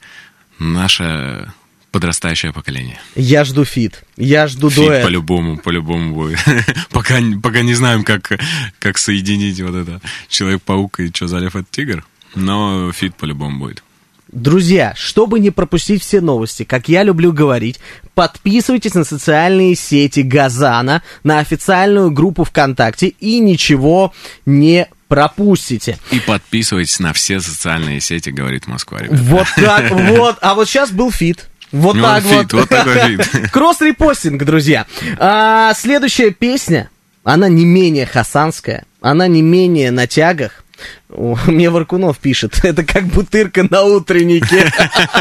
[0.58, 1.50] наше
[1.90, 3.00] подрастающее поколение.
[3.16, 4.04] Я жду feat.
[4.18, 5.04] Я жду feat дуэт.
[5.04, 6.38] по-любому, по-любому будет.
[6.90, 8.30] пока, пока не знаем, как,
[8.78, 13.82] как соединить вот это Человек-паук и что за лев этот тигр, но feat по-любому будет.
[14.32, 17.78] Друзья, чтобы не пропустить все новости, как я люблю говорить,
[18.14, 24.14] подписывайтесь на социальные сети Газана, на официальную группу ВКонтакте и ничего
[24.46, 25.98] не пропустите.
[26.10, 29.22] И подписывайтесь на все социальные сети, говорит Москва, ребята.
[29.22, 30.38] Вот так вот.
[30.40, 31.50] А вот сейчас был feat.
[31.70, 33.50] Вот Ну, так feat, вот такой feat.
[33.50, 34.86] Кросс-репостинг, друзья.
[35.18, 36.88] А, следующая песня,
[37.24, 40.64] она не менее газанская, она не менее на тягах.
[41.10, 44.72] О, Мне Варкунов пишет, это как бутырка на утреннике.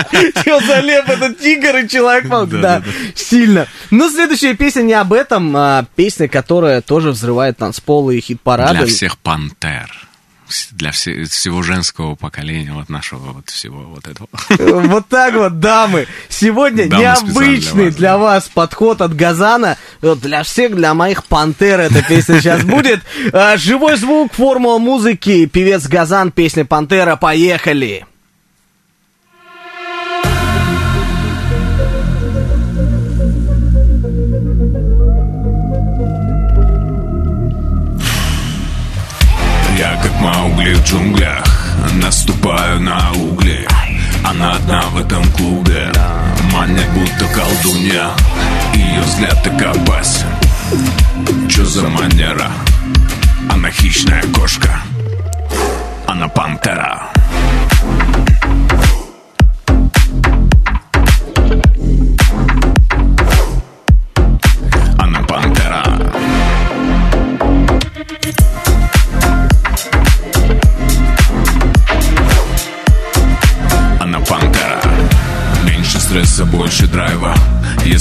[0.43, 2.49] Че за лев, этот тигр и человек-паук.
[2.49, 2.81] Да,
[3.15, 3.67] сильно.
[3.89, 8.79] Но следующая песня не об этом, а песня, которая тоже взрывает танцполы и хит-парады.
[8.79, 10.00] Для всех пантер.
[10.71, 14.29] Для все- всего женского поколения, вот нашего вот всего вот этого.
[14.91, 16.07] Вот так вот, дамы.
[16.29, 19.77] Сегодня Дамы, необычный для для вас подход от Газана.
[20.01, 23.01] Вот для всех, для моих пантер эта песня сейчас будет.
[23.33, 27.15] А, Живой звук, формула музыки, певец Газан, песня Пантера.
[27.15, 28.05] Поехали!
[40.21, 41.43] Маугли в джунглях
[41.93, 43.67] Наступаю на угли.
[44.23, 45.91] Она одна в этом клубе
[46.53, 48.09] Манит будто колдунья.
[48.75, 50.27] Ее взгляд так опасен.
[51.49, 52.51] Чё за манера?
[53.49, 54.81] Она хищная кошка.
[56.07, 57.09] Она пантера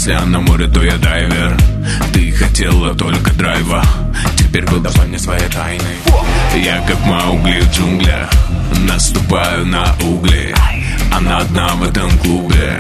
[0.01, 1.59] Если она море, то я дайвер.
[2.15, 3.85] Ты хотела только драйва.
[4.35, 5.95] Теперь выдавай мне свои тайны.
[6.57, 8.31] Я как Маугли в джунглях.
[8.89, 10.55] Наступаю на угли.
[11.15, 12.79] Она одна в этом клубе.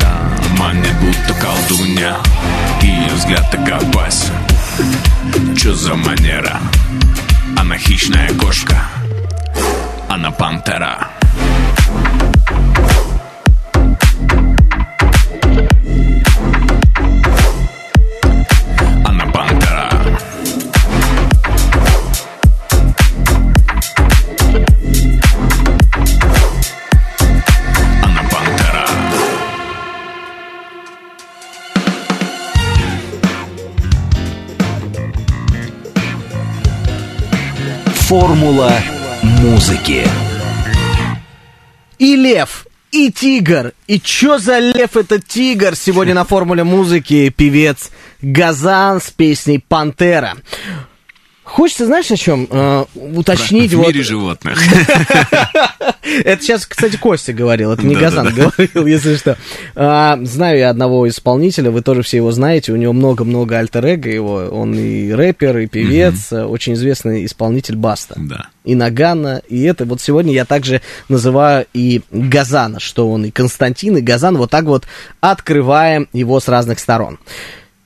[0.58, 2.16] Манит будто колдунья.
[2.80, 4.32] Ее взгляд так опасен.
[5.58, 6.58] Чё за манера?
[7.54, 8.82] Она хищная кошка.
[10.08, 11.19] Она пантера
[38.10, 38.72] Формула
[39.22, 40.04] музыки.
[42.00, 43.72] И лев, и тигр.
[43.86, 45.76] И чё за лев это тигр?
[45.76, 50.38] Сегодня на формуле музыки певец Газан с песней Пантера.
[51.50, 52.46] Хочется, знаешь, о чем?
[52.48, 53.88] Э, уточнить В вот...
[53.88, 54.62] мире животных.
[56.24, 59.36] Это сейчас, кстати, Костя говорил, это не Да, Газан да, говорил, если что.
[59.74, 64.34] А, знаю я одного исполнителя, вы тоже все его знаете, у него много-много альтер-эго его,
[64.50, 68.14] он и рэпер, и певец, очень известный исполнитель Баста.
[68.16, 68.46] Да.
[68.64, 73.96] И Нагана, и это вот сегодня я также называю и Газана, что он и Константин,
[73.96, 74.84] и Газан, вот так вот
[75.20, 77.18] открываем его с разных сторон.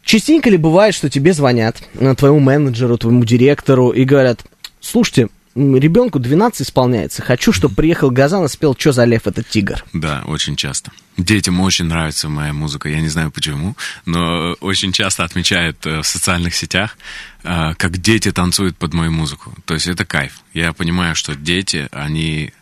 [0.04, 4.44] Частенько ли бывает, что тебе звонят, э, твоему менеджеру, твоему директору, и говорят,
[4.80, 9.84] слушайте, ребенку 12 исполняется, хочу, чтобы приехал Газан и спел «Чё за лев этот тигр».
[9.92, 10.90] Да, очень часто.
[11.16, 16.06] Детям очень нравится моя музыка, я не знаю почему, но очень часто отмечают э, в
[16.06, 16.98] социальных сетях,
[17.44, 19.54] э, как дети танцуют под мою музыку.
[19.64, 20.40] То есть это кайф.
[20.52, 22.52] Я понимаю, что дети, они...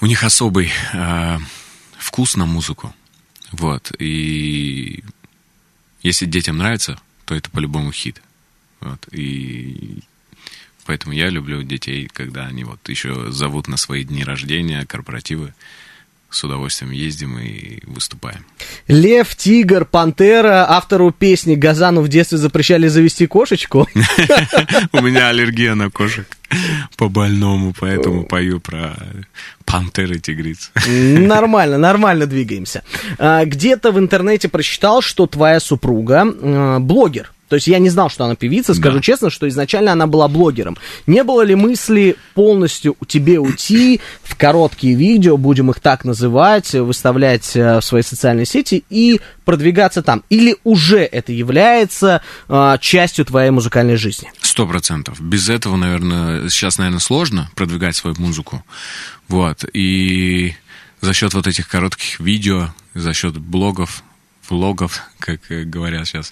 [0.00, 1.38] У них особый э,
[1.96, 2.92] вкус на музыку.
[3.52, 3.92] Вот.
[3.98, 5.04] И
[6.06, 8.22] если детям нравится, то это по-любому хит.
[8.80, 9.08] Вот.
[9.10, 10.02] И
[10.84, 15.52] поэтому я люблю детей, когда они вот еще зовут на свои дни рождения, корпоративы.
[16.30, 18.44] С удовольствием ездим и выступаем.
[18.88, 23.88] Лев, тигр, пантера, автору песни Газану в детстве запрещали завести кошечку.
[24.92, 26.26] У меня аллергия на кошек
[26.96, 28.96] по больному, поэтому пою про
[29.64, 30.72] пантеры тигриц.
[30.86, 32.82] Нормально, нормально двигаемся.
[33.18, 37.32] А, Где-то в интернете прочитал, что твоя супруга э, блогер.
[37.48, 39.02] То есть я не знал, что она певица, скажу Да.
[39.02, 40.76] честно, что изначально она была блогером.
[41.06, 47.54] Не было ли мысли полностью тебе уйти в короткие видео, будем их так называть, выставлять
[47.54, 50.24] э, в свои социальные сети и продвигаться там?
[50.28, 54.32] Или уже это является э, частью твоей музыкальной жизни?
[54.40, 55.20] Сто процентов.
[55.20, 58.64] Без этого, наверное, сейчас, наверное, сложно продвигать свою музыку.
[59.28, 59.64] Вот.
[59.72, 60.54] И
[61.00, 64.02] за счет вот этих коротких видео, за счет блогов,
[64.50, 66.30] влогов, как э, говорят сейчас,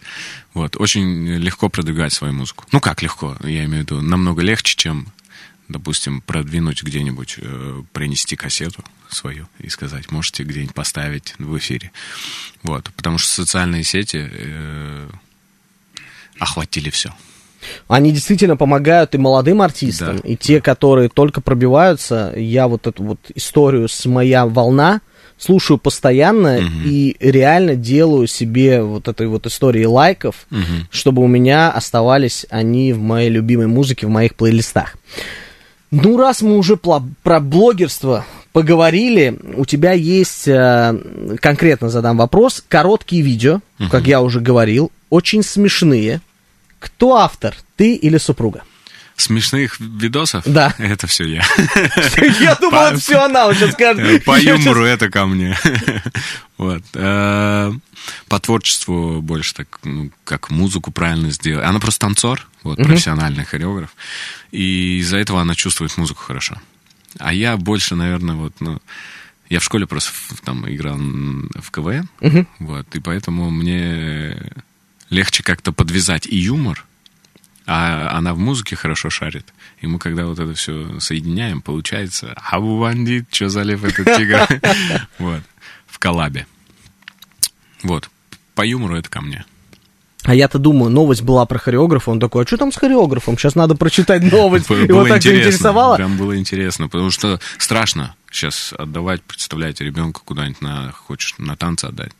[0.55, 2.65] вот, очень легко продвигать свою музыку.
[2.73, 3.37] Ну, как легко?
[3.43, 5.09] Я имею в виду, намного легче, чем,
[5.69, 11.93] допустим, продвинуть где-нибудь, э, принести кассету свою и сказать, можете где-нибудь поставить в эфире.
[12.63, 12.91] Вот.
[12.97, 15.09] Потому что социальные сети э,
[16.39, 17.15] охватили все.
[17.89, 20.29] Они действительно помогают и молодым артистам, Да.
[20.29, 22.35] и те, которые только пробиваются.
[22.37, 25.01] Я вот эту вот историю с «Моя волна»
[25.39, 30.47] слушаю постоянно и реально делаю себе вот этой вот истории лайков,
[30.91, 34.97] чтобы у меня оставались они в моей любимой музыке, в моих плейлистах.
[35.91, 43.23] Ну, раз мы уже про блогерство поговорили, у тебя есть, э, конкретно задам вопрос, короткие
[43.23, 46.21] видео, как я уже говорил, очень смешные.
[46.79, 48.63] Кто автор, ты или супруга?
[49.17, 50.45] Смешных видосов?
[50.47, 50.75] Да.
[50.79, 51.45] Это все я.
[52.41, 54.25] Я думал, По- это все она уже скажет.
[54.25, 55.57] По Я щас- юмору это ко мне.
[56.59, 56.83] Вот.
[56.95, 57.73] Э,
[58.29, 61.65] По творчеству больше так, ну, как музыку правильно сделать.
[61.65, 63.91] Она просто танцор, вот, профессиональный хореограф.
[64.53, 66.61] И из-за этого она чувствует музыку хорошо.
[67.19, 68.81] А я больше, наверное, вот, ну,
[69.49, 70.11] я в школе просто
[70.45, 72.09] там играл в КВН,
[72.59, 74.37] вот, и поэтому мне
[75.11, 76.85] легче как-то подвязать и юмор,
[77.67, 79.53] а она в музыке хорошо шарит.
[79.81, 84.17] И мы, когда вот это все соединяем, получается, а у бандит, что за лев этот
[84.17, 84.47] тигр?
[85.19, 85.41] Вот.
[85.87, 86.47] В коллабе.
[87.83, 88.11] Вот.
[88.55, 89.45] По юмору это ко мне.
[90.25, 92.11] А я-то думаю, новость была про хореографа.
[92.11, 93.37] Он такой, а что там с хореографом?
[93.37, 94.69] Сейчас надо прочитать новость.
[94.69, 95.97] Было Его так заинтересовало.
[95.97, 101.87] Прям было интересно, потому что страшно сейчас отдавать, представляете, ребенка куда-нибудь на, хочешь на танцы
[101.87, 102.13] отдать.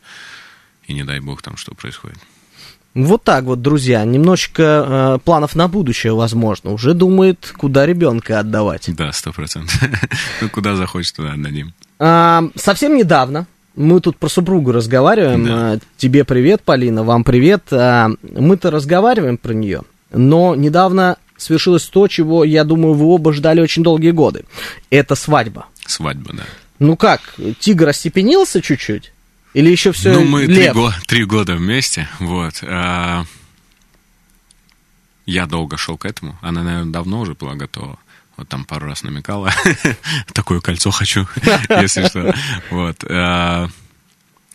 [0.85, 2.19] И не дай бог там что происходит.
[2.95, 6.71] Вот так вот, друзья, немножечко э, планов на будущее, возможно.
[6.71, 8.89] Уже думает, куда ребенка отдавать.
[8.95, 9.77] Да, сто процентов.
[10.41, 11.73] Ну, куда захочешь, туда отдадим.
[11.99, 15.45] А, совсем недавно мы тут про супругу разговариваем.
[15.45, 15.51] Да.
[15.53, 17.63] А, тебе привет, Полина, вам привет.
[17.71, 19.81] А, мы-то разговариваем про нее,
[20.11, 24.45] но недавно свершилось то, чего, я думаю, вы оба ждали очень долгие годы.
[24.89, 25.65] Это свадьба.
[25.85, 26.43] Свадьба, да.
[26.79, 29.11] Ну как, тигр остепенился чуть-чуть?
[29.55, 32.59] Или еще все Ну, мы три, го- три года вместе, вот.
[32.61, 33.25] а,
[35.25, 36.37] я долго шел к этому.
[36.41, 37.97] Она, наверное, давно уже была готова.
[38.37, 39.51] Вот там пару раз намекала.
[40.33, 41.27] Такое кольцо хочу,
[41.69, 42.35] если что.
[42.69, 43.03] Вот.
[43.09, 43.69] а,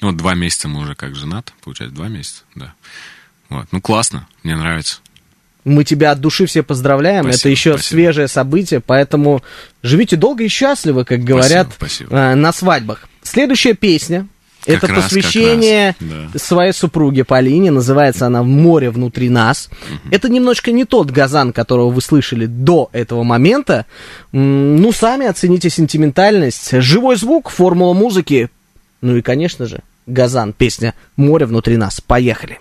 [0.03, 1.53] Вот два месяца мы уже как женат.
[1.65, 2.75] Получается, два месяца, да.
[3.49, 3.67] Вот.
[3.73, 4.99] Ну, классно, мне нравится.
[5.65, 7.25] Мы тебя от души все поздравляем.
[7.25, 7.89] Спасибо, Это еще спасибо.
[7.89, 9.43] свежее событие, поэтому
[9.83, 12.15] живите долго и счастливо, как говорят спасибо.
[12.15, 13.09] э, на свадьбах.
[13.23, 14.27] Следующая песня.
[14.65, 16.39] Как это раз, посвящение раз, да.
[16.39, 17.71] своей супруге Полине.
[17.71, 19.71] Называется она «Море внутри нас».
[20.11, 23.87] Это немножко не тот газан, которого вы слышали до этого момента.
[24.33, 26.71] Ну, сами оцените сентиментальность.
[26.73, 28.51] Живой звук, формула музыки.
[29.01, 32.01] Ну и, конечно же, газан, песня «Море внутри нас».
[32.01, 32.59] Поехали.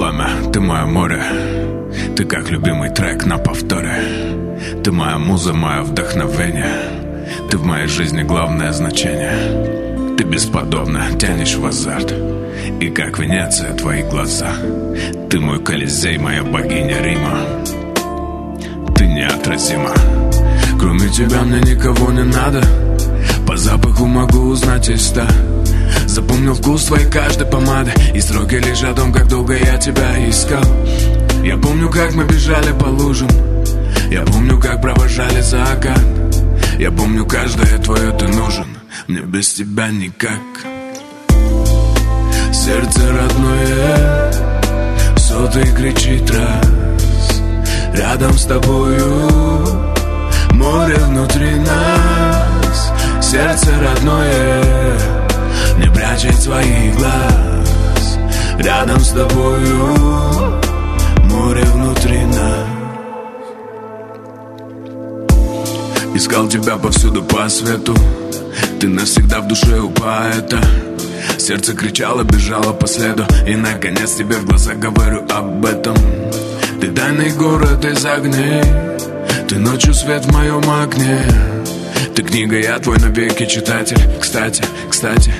[0.00, 1.22] Пламя, ты мое море.
[2.16, 3.92] Ты как любимый трек на повторе.
[4.82, 6.72] Ты моя муза, мое вдохновение.
[7.50, 10.16] Ты в моей жизни главное значение.
[10.16, 12.14] Ты бесподобно тянешь в азарт.
[12.80, 14.50] И как Венеция твои глаза.
[15.28, 17.38] Ты мой Колизей, моя богиня Рима.
[18.96, 19.92] Ты неотразима.
[20.80, 22.62] Кроме тебя мне никого не надо.
[23.46, 25.26] По запаху могу узнать из ста
[26.10, 27.92] Запомнил вкус твоей каждой помады.
[28.14, 30.64] И строки лишь о том, как долго я тебя искал.
[31.44, 33.28] Я помню, как мы бежали по лужам.
[34.10, 36.00] Я помню, как провожали закат
[36.78, 38.66] Я помню, каждое твое ты нужен
[39.06, 40.40] Мне без тебя никак.
[42.52, 44.32] Сердце родное
[45.16, 47.40] Сотый кричит раз.
[47.94, 49.30] Рядом с тобою
[50.54, 52.92] Море внутри нас.
[53.22, 55.19] Сердце родное
[56.10, 58.18] прячет своих глаз.
[58.58, 59.96] Рядом с тобою
[61.24, 62.66] море внутри нас.
[66.14, 67.94] Искал тебя повсюду по свету.
[68.80, 70.60] Ты навсегда в душе у поэта.
[71.38, 73.24] Сердце кричало, бежало по следу.
[73.46, 75.96] И наконец тебе в глаза говорю об этом.
[76.80, 78.62] Ты тайный город из огней.
[79.48, 81.20] Ты ночью свет в моем окне.
[82.14, 84.00] Ты книга, я твой навеки читатель.
[84.20, 85.32] Кстати, кстати,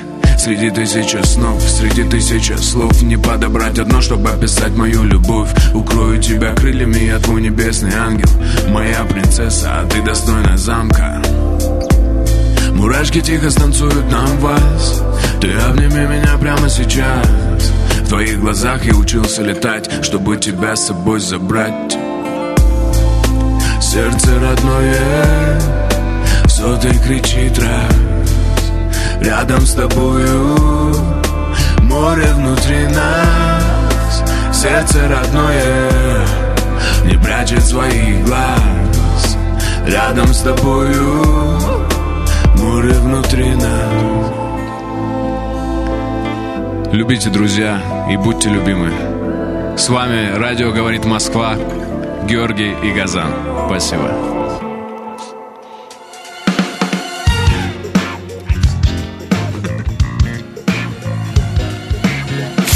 [0.43, 6.55] Среди тысячи снов, среди тысячи слов Не подобрать одно, чтобы описать мою любовь Укрою тебя
[6.55, 8.27] крыльями, я твой небесный ангел
[8.69, 11.21] Моя принцесса, а ты достойна замка
[12.73, 15.03] Мурашки тихо станцуют нам вальс
[15.39, 17.27] Ты обними меня прямо сейчас
[18.01, 21.95] В твоих глазах я учился летать Чтобы тебя с собой забрать
[23.79, 25.61] Сердце родное
[26.47, 28.10] Сотый кричит раз
[29.21, 30.57] Рядом с тобою
[31.83, 36.25] Море внутри нас Сердце родное
[37.05, 39.37] Не прячет своих глаз
[39.85, 41.23] Рядом с тобою
[42.55, 44.41] Море внутри нас
[46.91, 47.81] Любите, друзья,
[48.11, 48.91] и будьте любимы.
[49.77, 51.55] С вами радио «Говорит Москва»,
[52.27, 53.31] Георгий и Газан.
[53.67, 54.40] Спасибо.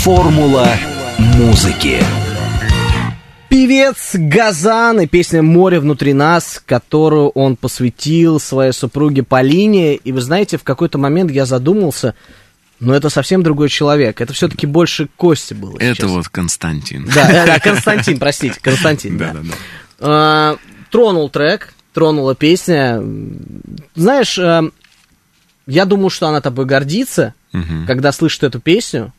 [0.05, 0.67] Формула
[1.17, 1.99] музыки.
[3.49, 9.95] Певец Газан и песня «Море внутри нас», которую он посвятил своей супруге Полине.
[9.95, 12.13] И вы знаете, в какой-то момент я задумался,
[12.79, 14.21] но это совсем другой человек.
[14.21, 15.75] Это все-таки больше Кости было.
[15.79, 16.11] Это сейчас.
[16.11, 17.09] вот Константин.
[17.11, 19.17] Да, да, да, Константин, простите, Константин.
[19.17, 19.39] Да, да.
[19.39, 19.55] да, да.
[20.01, 20.57] А,
[20.91, 23.01] Тронул трек, тронула песня.
[23.95, 24.65] Знаешь, а,
[25.65, 27.87] я думаю, что она тобой гордится, Мгм.
[27.87, 29.11] когда слышит эту песню,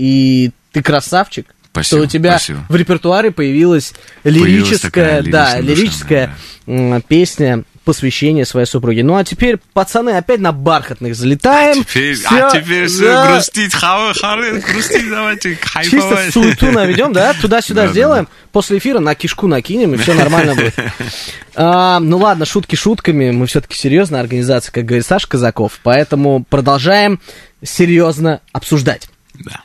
[0.00, 1.46] и ты красавчик.
[1.72, 2.64] Спасибо, что у тебя спасибо.
[2.68, 3.92] в репертуаре появилась
[4.24, 6.34] Появилась лирическая, такая да, лирическая
[6.66, 9.04] м, песня посвящение своей супруге.
[9.04, 11.84] Ну а теперь, пацаны, опять на бархатных залетаем.
[11.84, 15.68] Теперь, Всё, а теперь все да, грустить, ха- ха- грустить, давайте Чисто
[16.00, 16.32] хайповать.
[16.32, 17.34] суету наведем, да?
[17.34, 18.28] Туда-сюда Да, да, сделаем.
[18.52, 20.74] После эфира на кишку накинем, и все нормально будет.
[21.54, 23.30] А, ну ладно, шутки шутками.
[23.32, 25.78] Мы все-таки серьезная организация, как говорит Саша Казаков.
[25.82, 27.20] Поэтому продолжаем
[27.62, 29.08] серьезно обсуждать.
[29.34, 29.60] Да.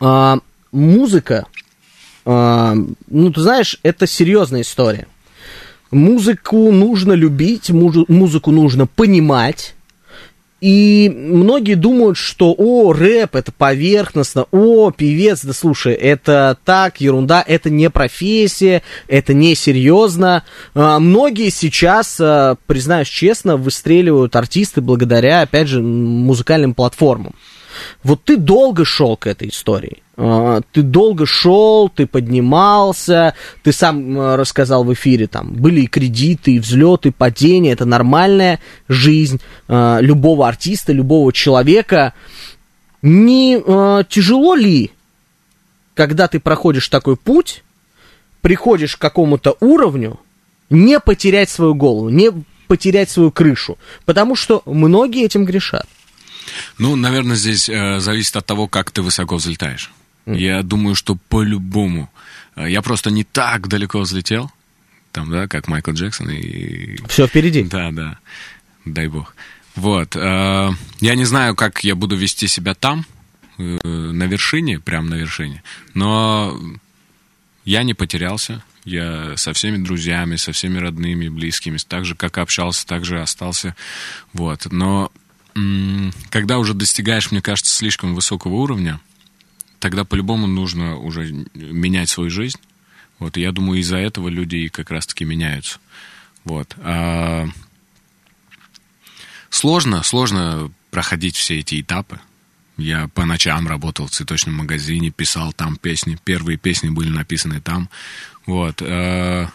[0.00, 0.38] А,
[0.72, 1.46] музыка,
[2.24, 2.74] а,
[3.08, 5.06] ну, ты знаешь, это серьезная история.
[5.90, 9.74] Музыку нужно любить, музы- музыку нужно понимать.
[10.60, 17.44] И многие думают, что, о, рэп, это поверхностно, о, певец, да слушай, это так, ерунда,
[17.46, 20.42] это не профессия, это не серьезно.
[20.74, 27.34] А, многие сейчас, а, признаюсь честно, выстреливают артисты благодаря, опять же, музыкальным платформам.
[28.02, 30.02] Вот ты долго шел к этой истории.
[30.20, 36.56] А, Ты долго шел, ты поднимался, ты сам рассказал в эфире, там были и кредиты,
[36.56, 38.58] и взлеты, и падения, это нормальная
[38.88, 42.14] жизнь а, любого артиста, любого человека.
[43.00, 44.90] Не а, тяжело ли,
[45.94, 47.62] когда ты проходишь такой путь,
[48.40, 50.18] приходишь к какому-то уровню,
[50.68, 52.32] не потерять свою голову, не
[52.66, 53.78] потерять свою крышу?
[54.04, 55.86] Потому что многие этим грешат.
[56.78, 59.90] Ну, наверное, здесь э, зависит от того, как ты высоко взлетаешь.
[60.26, 62.10] Я думаю, что по-любому.
[62.56, 64.50] Э, я просто не так далеко взлетел,
[65.12, 66.98] там, да, как Майкл Джексон и...
[67.08, 67.62] Все впереди.
[67.62, 68.18] Да, да,
[68.84, 69.34] дай бог.
[69.74, 70.16] Вот.
[70.16, 70.70] э,
[71.00, 73.06] я не знаю, как я буду вести себя там,
[73.58, 75.62] э, на вершине, прям на вершине,
[75.94, 76.60] но
[77.64, 78.62] я не потерялся.
[78.84, 83.76] Я со всеми друзьями, со всеми родными, близкими, так же, как общался, так же остался.
[84.32, 84.66] Вот.
[84.70, 85.12] Но
[86.30, 89.00] когда уже достигаешь, мне кажется, слишком высокого уровня,
[89.78, 92.58] тогда по-любому нужно уже менять свою жизнь.
[93.18, 95.78] Вот, и я думаю, из-за этого люди и как раз-таки меняются.
[96.44, 96.74] Вот.
[96.78, 97.48] А...
[99.50, 102.20] Сложно, сложно проходить все эти этапы.
[102.76, 106.18] Я по ночам работал в цветочном магазине, писал там песни.
[106.22, 107.88] Первые песни были написаны там.
[108.46, 108.82] Вот.
[108.82, 109.48] А...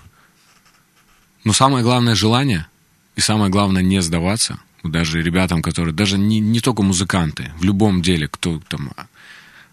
[1.44, 2.68] Но самое главное желание,
[3.16, 4.60] и самое главное не сдаваться.
[4.84, 8.92] Даже ребятам, которые, даже не, не только музыканты, в любом деле, кто там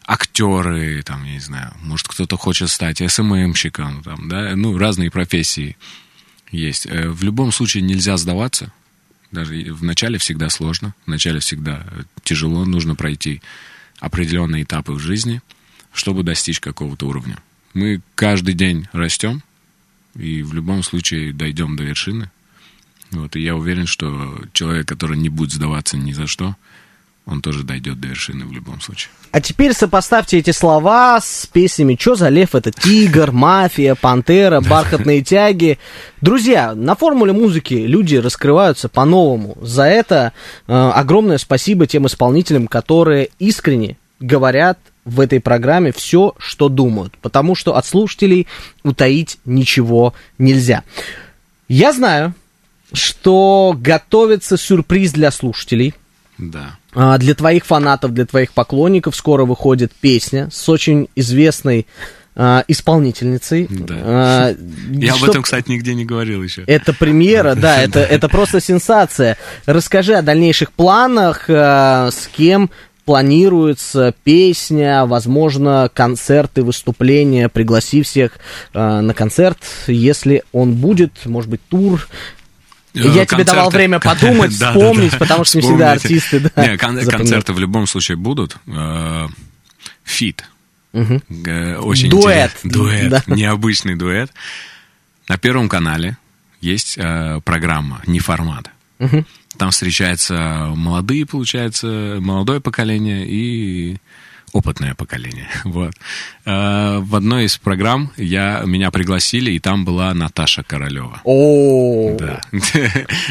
[0.06, 5.76] актеры, там, я не знаю, может, кто-то хочет стать СММщиком, там, да, ну, разные профессии
[6.50, 6.86] есть.
[6.86, 8.72] Э, в любом случае нельзя сдаваться,
[9.30, 11.86] даже в начале всегда сложно, в начале всегда
[12.24, 13.42] тяжело, нужно пройти
[14.00, 15.42] определенные этапы в жизни,
[15.92, 17.38] чтобы достичь какого-то уровня.
[17.74, 19.42] Мы каждый день растем,
[20.16, 22.30] и в любом случае дойдем до вершины.
[23.12, 26.54] Вот, и я уверен, что человек, который не будет сдаваться ни за что,
[27.26, 29.11] он тоже дойдет до вершины в любом случае.
[29.30, 35.22] А теперь сопоставьте эти слова с песнями «Чё за лев?» Это «Тигр», «Мафия», «Пантера», «Бархатные
[35.22, 35.78] тяги».
[36.20, 39.56] Друзья, на формуле музыки люди раскрываются по-новому.
[39.61, 40.32] За это
[40.66, 47.16] э, огромное спасибо тем исполнителям, которые искренне говорят в этой программе все, что думают.
[47.18, 48.48] Потому что от слушателей
[48.82, 50.82] утаить ничего нельзя.
[51.68, 52.34] Я знаю,
[52.93, 55.95] что готовится сюрприз для слушателей.
[56.38, 56.78] Да.
[56.95, 61.86] А, Для твоих фанатов, для твоих поклонников скоро выходит песня с очень известной
[62.34, 63.66] а, исполнительницей.
[63.68, 63.95] Да.
[63.99, 64.55] А,
[64.91, 66.62] Я об что- этом, кстати, нигде не говорил еще.
[66.66, 69.36] Это премьера, да, это, это просто сенсация.
[69.66, 72.70] Расскажи о дальнейших планах, а, с кем
[73.05, 78.32] планируется песня, возможно, концерты, выступления, пригласи всех
[78.72, 82.07] на концерт, если он будет, может быть, тур.
[82.93, 83.76] Я тебе давал Концерты.
[83.76, 85.18] время подумать, Да, да, вспомнить, да.
[85.18, 88.57] потому что не всегда артисты, да, кон- концерты в любом случае будут.
[88.66, 89.26] Э,
[90.05, 90.45] Фит.
[90.93, 92.53] Э, Очень Дуэт.
[92.64, 93.11] Дуэт.
[93.11, 93.22] Да.
[93.28, 94.32] Необычный дуэт.
[95.28, 96.16] На Первом канале
[96.61, 98.70] есть э, программа «Не формат».
[99.57, 103.97] Там встречаются молодые, получается, молодое поколение и
[104.53, 105.48] опытное поколение.
[105.64, 105.92] Вот.
[106.44, 111.20] Э, В одной из программ я, меня пригласили, и там была Наташа Королева.
[111.24, 112.40] О, Да.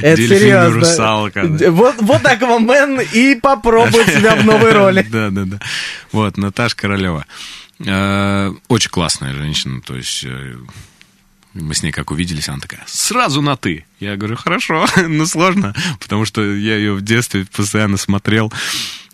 [0.01, 0.69] это серьезно.
[0.79, 1.47] русалка.
[1.47, 1.57] да.
[1.57, 5.05] Д- Вот, вот Аквамен и попробует себя в новой роли.
[5.09, 5.59] Да, да, да.
[6.11, 7.25] Вот, Наташа Королева.
[7.85, 10.55] Э, Очень классная женщина, то есть э,
[11.53, 13.85] мы с ней как увиделись, она такая, сразу на «ты».
[13.99, 18.51] Я говорю, хорошо, но сложно, потому что я ее в детстве постоянно смотрел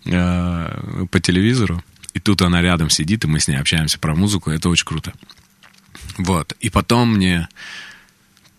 [0.04, 1.82] по телевизору,
[2.16, 5.12] и тут она рядом сидит, и мы с ней общаемся про музыку, это очень круто.
[6.16, 7.46] Вот, и потом мне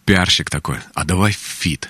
[0.05, 1.89] пиарщик такой, а давай фит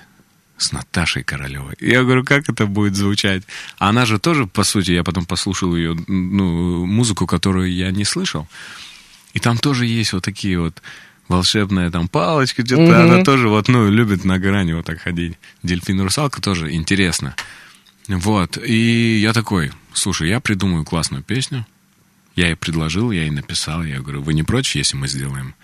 [0.58, 1.76] с Наташей Королевой.
[1.82, 3.44] Я говорю, как это будет звучать?
[3.80, 8.48] Она же тоже, по сути, я потом послушал ее ну, музыку, которую я не слышал.
[9.34, 10.82] И там тоже есть вот такие вот
[11.28, 13.12] волшебная там палочка, что-то Мгм.
[13.12, 15.38] она тоже вот, ну, любит на грани вот так ходить.
[15.64, 17.36] Дельфин русалка тоже интересно.
[18.08, 21.66] Вот, и я такой, слушай, я придумаю классную песню.
[22.36, 25.56] Я ей предложил, я ей написал, я говорю, вы не против, если мы сделаем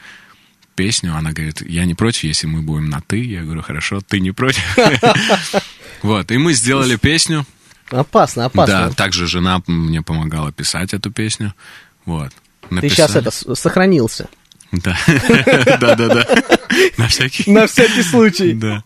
[0.75, 1.15] песню?
[1.15, 3.23] Она говорит, я не против, если мы будем на «ты».
[3.23, 4.63] Я говорю, хорошо, ты не против?
[6.01, 7.45] Вот, и мы сделали песню.
[7.89, 8.89] Опасно, опасно.
[8.89, 11.53] Да, также жена мне помогала писать эту песню.
[12.03, 12.33] Вот.
[12.69, 14.27] Ты сейчас это сохранился.
[14.73, 14.97] Да,
[15.79, 16.27] да, да, да.
[16.97, 17.49] На всякий.
[17.51, 18.53] На всякий случай.
[18.53, 18.83] Да.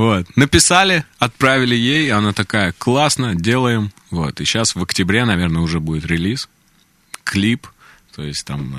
[0.00, 0.34] Вот.
[0.34, 3.92] Написали, отправили ей, она такая, классно, делаем.
[4.10, 4.40] Вот.
[4.40, 6.48] И сейчас в октябре, наверное, уже будет релиз.
[7.22, 7.66] Клип.
[8.16, 8.74] То есть там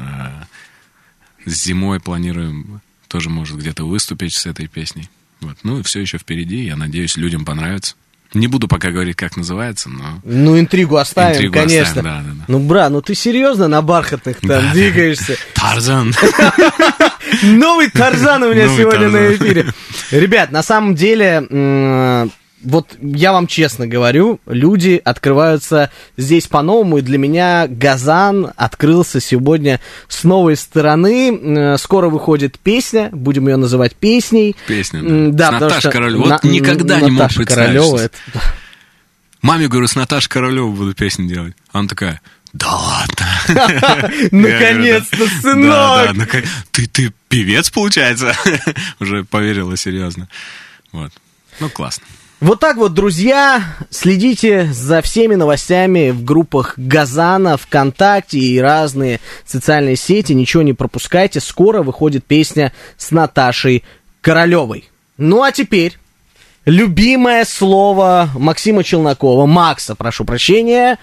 [1.45, 5.11] э, с зимой планируем тоже, может, где-то выступить с этой песней.
[5.41, 5.57] Вот.
[5.61, 6.63] Ну и все еще впереди.
[6.65, 7.93] Я надеюсь, людям понравится.
[8.33, 10.21] Не буду пока говорить, как называется, но...
[10.23, 11.81] Ну, интригу оставим, Интригу конечно.
[11.83, 12.45] оставим, да, да, да.
[12.47, 14.71] Ну, бра, ну ты серьезно на бархатных там Да.
[14.73, 15.37] двигаешься?
[15.53, 16.13] Тарзан!
[17.43, 19.65] Новый Тарзан у меня Новый сегодня на эфире.
[20.11, 22.29] Ребят, на самом деле,
[22.63, 29.79] вот я вам честно говорю, люди открываются здесь по-новому, и для меня Газан открылся сегодня
[30.07, 31.75] с новой стороны.
[31.79, 34.55] Скоро выходит песня, будем ее называть песней.
[34.67, 35.69] Песня, М, да.
[35.69, 36.29] С что Королевой.
[36.29, 38.17] Вот На- никогда не мог Наташа представить, Королева, это-
[39.41, 41.55] Маме говорю, с Наташей Королевой буду песню делать.
[41.71, 42.21] Она такая,
[42.53, 44.11] да ладно.
[44.31, 46.27] Наконец-то, сынок!
[46.71, 48.35] ты, ты певец, получается?
[48.99, 50.27] Уже поверила серьезно.
[50.91, 51.11] Вот.
[51.59, 52.05] Ну, классно.
[52.41, 59.95] Вот так вот, друзья, следите за всеми новостями в группах Газана, ВКонтакте и разные социальные
[59.95, 60.33] сети.
[60.33, 61.39] Ничего не пропускайте.
[61.39, 63.83] Скоро выходит песня с Наташей
[64.21, 64.89] Королевой.
[65.17, 65.99] Ну а теперь
[66.65, 70.97] любимое слово Максима Челнокова, Макса, прошу прощения,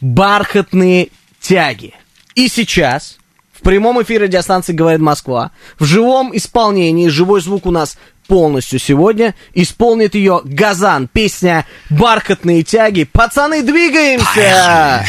[0.00, 1.08] бархатные
[1.40, 1.94] тяги.
[2.34, 3.18] И сейчас
[3.52, 9.34] в прямом эфире радиостанции «Говорит Москва» в живом исполнении, живой звук у нас полностью сегодня,
[9.54, 13.04] исполнит ее Газан, песня «Бархатные тяги».
[13.04, 15.04] Пацаны, двигаемся!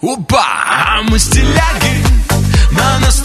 [0.00, 0.46] Опа!
[0.86, 2.04] А мы стиляги,
[2.70, 3.20] на нас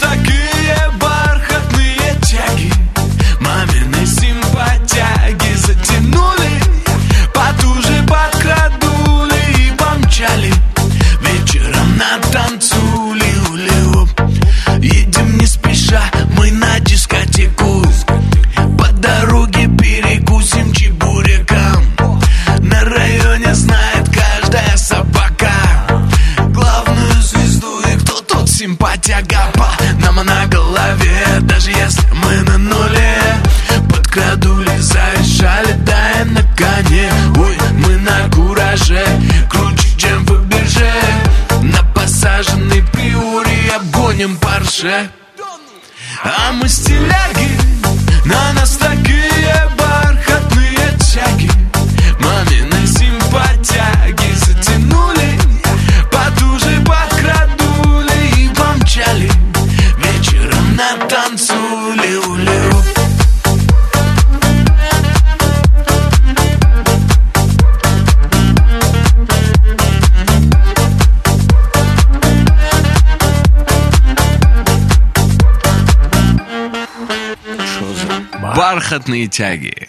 [78.94, 79.88] Бархатные тяги.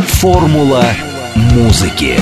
[0.00, 0.84] Формула
[1.36, 2.18] музыки.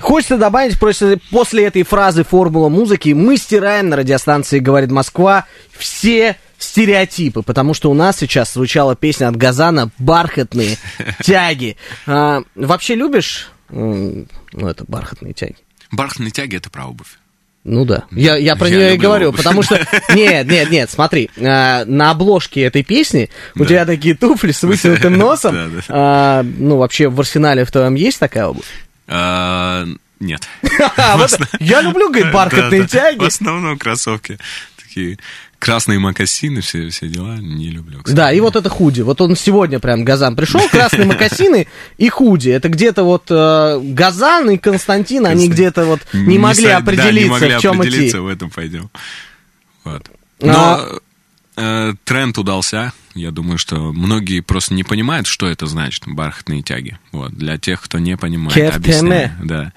[0.00, 6.36] Хочется добавить после, после этой фразы «формула музыки» мы стираем на радиостанции «Говорит Москва» все
[6.56, 10.76] стереотипы, потому что у нас сейчас звучала песня от Газана «Бархатные
[11.24, 11.76] тяги».
[12.06, 15.56] А, вообще любишь, ну, это бархатные тяги?
[15.90, 17.18] Бархатные тяги это про обувь.
[17.64, 18.04] Ну да.
[18.10, 19.38] Я, я про Я нее и говорю, обувь.
[19.38, 19.78] потому что.
[20.14, 21.30] Нет, нет, нет, смотри.
[21.40, 23.64] а, на обложке этой песни у Да.
[23.66, 25.54] тебя такие туфли с вытянутым носом.
[25.54, 25.80] Да, да.
[25.88, 28.66] А, ну, вообще в арсенале в твоем есть такая обувь?
[29.06, 29.84] А,
[30.18, 30.42] Нет.
[30.96, 31.18] А,
[31.60, 33.18] Я люблю, говорит, бархатные тяги.
[33.18, 34.38] В основном кроссовки.
[34.82, 35.18] Такие
[35.62, 37.36] красные макасины, все, все дела.
[37.36, 37.98] Не люблю.
[37.98, 38.16] кстати.
[38.16, 39.02] Да, и вот это худи.
[39.02, 42.48] Вот он сегодня прям Газан пришел, красные макасины и худи.
[42.50, 47.80] Это где-то вот э, Газан и Константин, они где-то вот не могли определиться, в чем
[47.80, 48.22] определиться, идти.
[48.24, 48.90] в этом пойдем.
[49.84, 50.02] Вот.
[50.42, 50.98] А- Но
[51.56, 52.92] э, тренд удался.
[53.14, 56.98] Я думаю, что многие просто не понимают, что это значит, бархатные тяги.
[57.12, 57.32] Вот.
[57.34, 58.76] Для тех, кто не понимает, Кефтеме.
[58.76, 59.32] объясняю.
[59.42, 59.72] Да.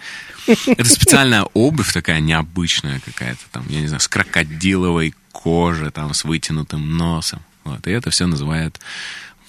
[0.48, 6.24] Это специальная обувь такая необычная какая-то, там, я не знаю, с крокодиловой кожи, там, с
[6.24, 7.42] вытянутым носом.
[7.64, 7.86] Вот.
[7.88, 8.80] И это все называют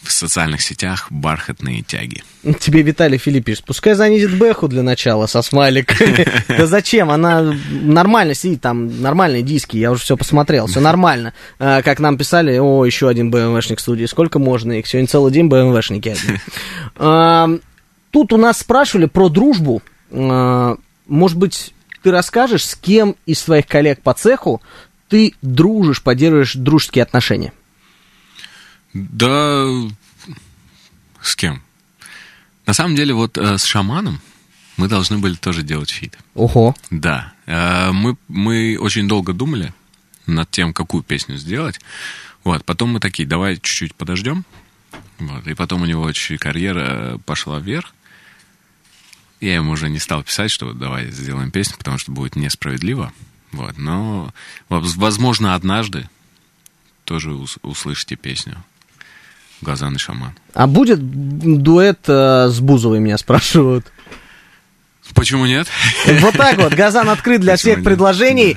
[0.07, 2.23] в социальных сетях бархатные тяги.
[2.61, 6.27] Тебе Виталий Филиппович, пускай занизит Бэху для начала со смайликами.
[6.57, 7.11] Да зачем?
[7.11, 11.33] Она нормально сидит, там нормальные диски, я уже все посмотрел, все нормально.
[11.59, 14.87] А, Как нам писали, о, еще один БМВшник в студии, сколько можно их?
[14.87, 16.17] Сегодня целый день БМВшники
[18.11, 19.83] Тут у нас спрашивали про дружбу.
[20.11, 20.77] А,
[21.07, 24.63] Может быть, ты расскажешь, с кем из своих коллег по цеху
[25.09, 27.53] ты дружишь, поддерживаешь дружеские отношения?
[28.97, 29.67] Да
[31.21, 31.63] с кем?
[32.67, 34.21] На самом деле, вот э, с шаманом
[34.77, 36.19] мы должны были тоже делать фит.
[36.35, 36.75] Ого.
[36.91, 37.33] Да.
[37.47, 39.73] Э, мы, мы очень долго думали
[40.27, 41.81] над тем, какую песню сделать.
[42.43, 42.65] Вот.
[42.65, 44.45] Потом мы такие, давай чуть-чуть подождем.
[45.19, 45.47] Вот.
[45.47, 47.95] И потом у него чуть-чуть карьера пошла вверх.
[49.41, 53.13] Я ему уже не стал писать, что вот давай сделаем песню, потому что будет несправедливо.
[53.53, 53.77] Вот.
[53.79, 54.33] Но,
[54.69, 56.09] воз- возможно, однажды
[57.05, 58.65] тоже ус- услышите песню
[59.63, 60.33] «Газан и шаман».
[60.55, 63.87] А будет дуэт э, с Бузовой, меня спрашивают.
[65.15, 65.67] Почему нет?
[66.21, 67.85] Вот так вот, Газан открыт для Почему всех нет?
[67.85, 68.57] предложений.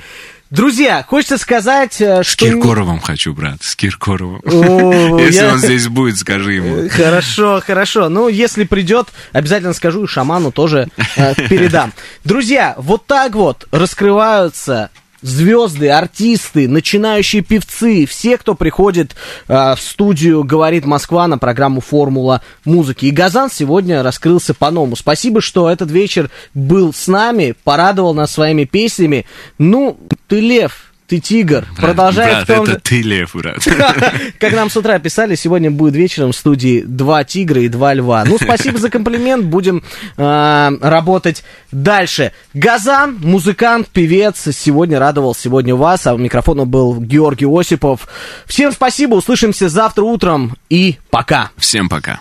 [0.50, 2.44] Друзья, хочется сказать, э, С что...
[2.48, 4.40] не- Киркоровым хочу, брат, с Киркоровым.
[4.44, 6.88] О, Если я- он здесь будет, скажи ему.
[6.90, 8.08] Хорошо, хорошо.
[8.08, 11.92] Ну, если придет, обязательно скажу, и шаману тоже э, передам.
[12.24, 14.90] Друзья, вот так вот раскрываются
[15.22, 19.14] звезды, артисты, начинающие певцы, все, кто приходит
[19.48, 23.06] э, в студию «Говорит Москва» на программу «Формула музыки».
[23.06, 24.96] И Газан сегодня раскрылся по-новому.
[24.96, 29.26] Спасибо, что этот вечер был с нами, порадовал нас своими песнями.
[29.58, 29.98] Ну,
[30.28, 31.66] ты лев, ты тигр.
[31.76, 32.80] Брат, Продолжай брат, том это же...
[32.84, 33.56] ты лев, брат.
[34.38, 38.24] Как нам с утра писали, сегодня будет вечером в студии два тигра и два льва.
[38.24, 39.82] Ну, спасибо за комплимент, будем
[40.16, 41.42] э, работать
[41.72, 42.30] дальше.
[42.54, 48.06] Газан, музыкант, певец, сегодня радовал сегодня вас, а у микрофона был Георгий Осипов.
[48.46, 51.50] Всем спасибо, услышимся завтра утром и пока.
[51.56, 52.20] Всем пока.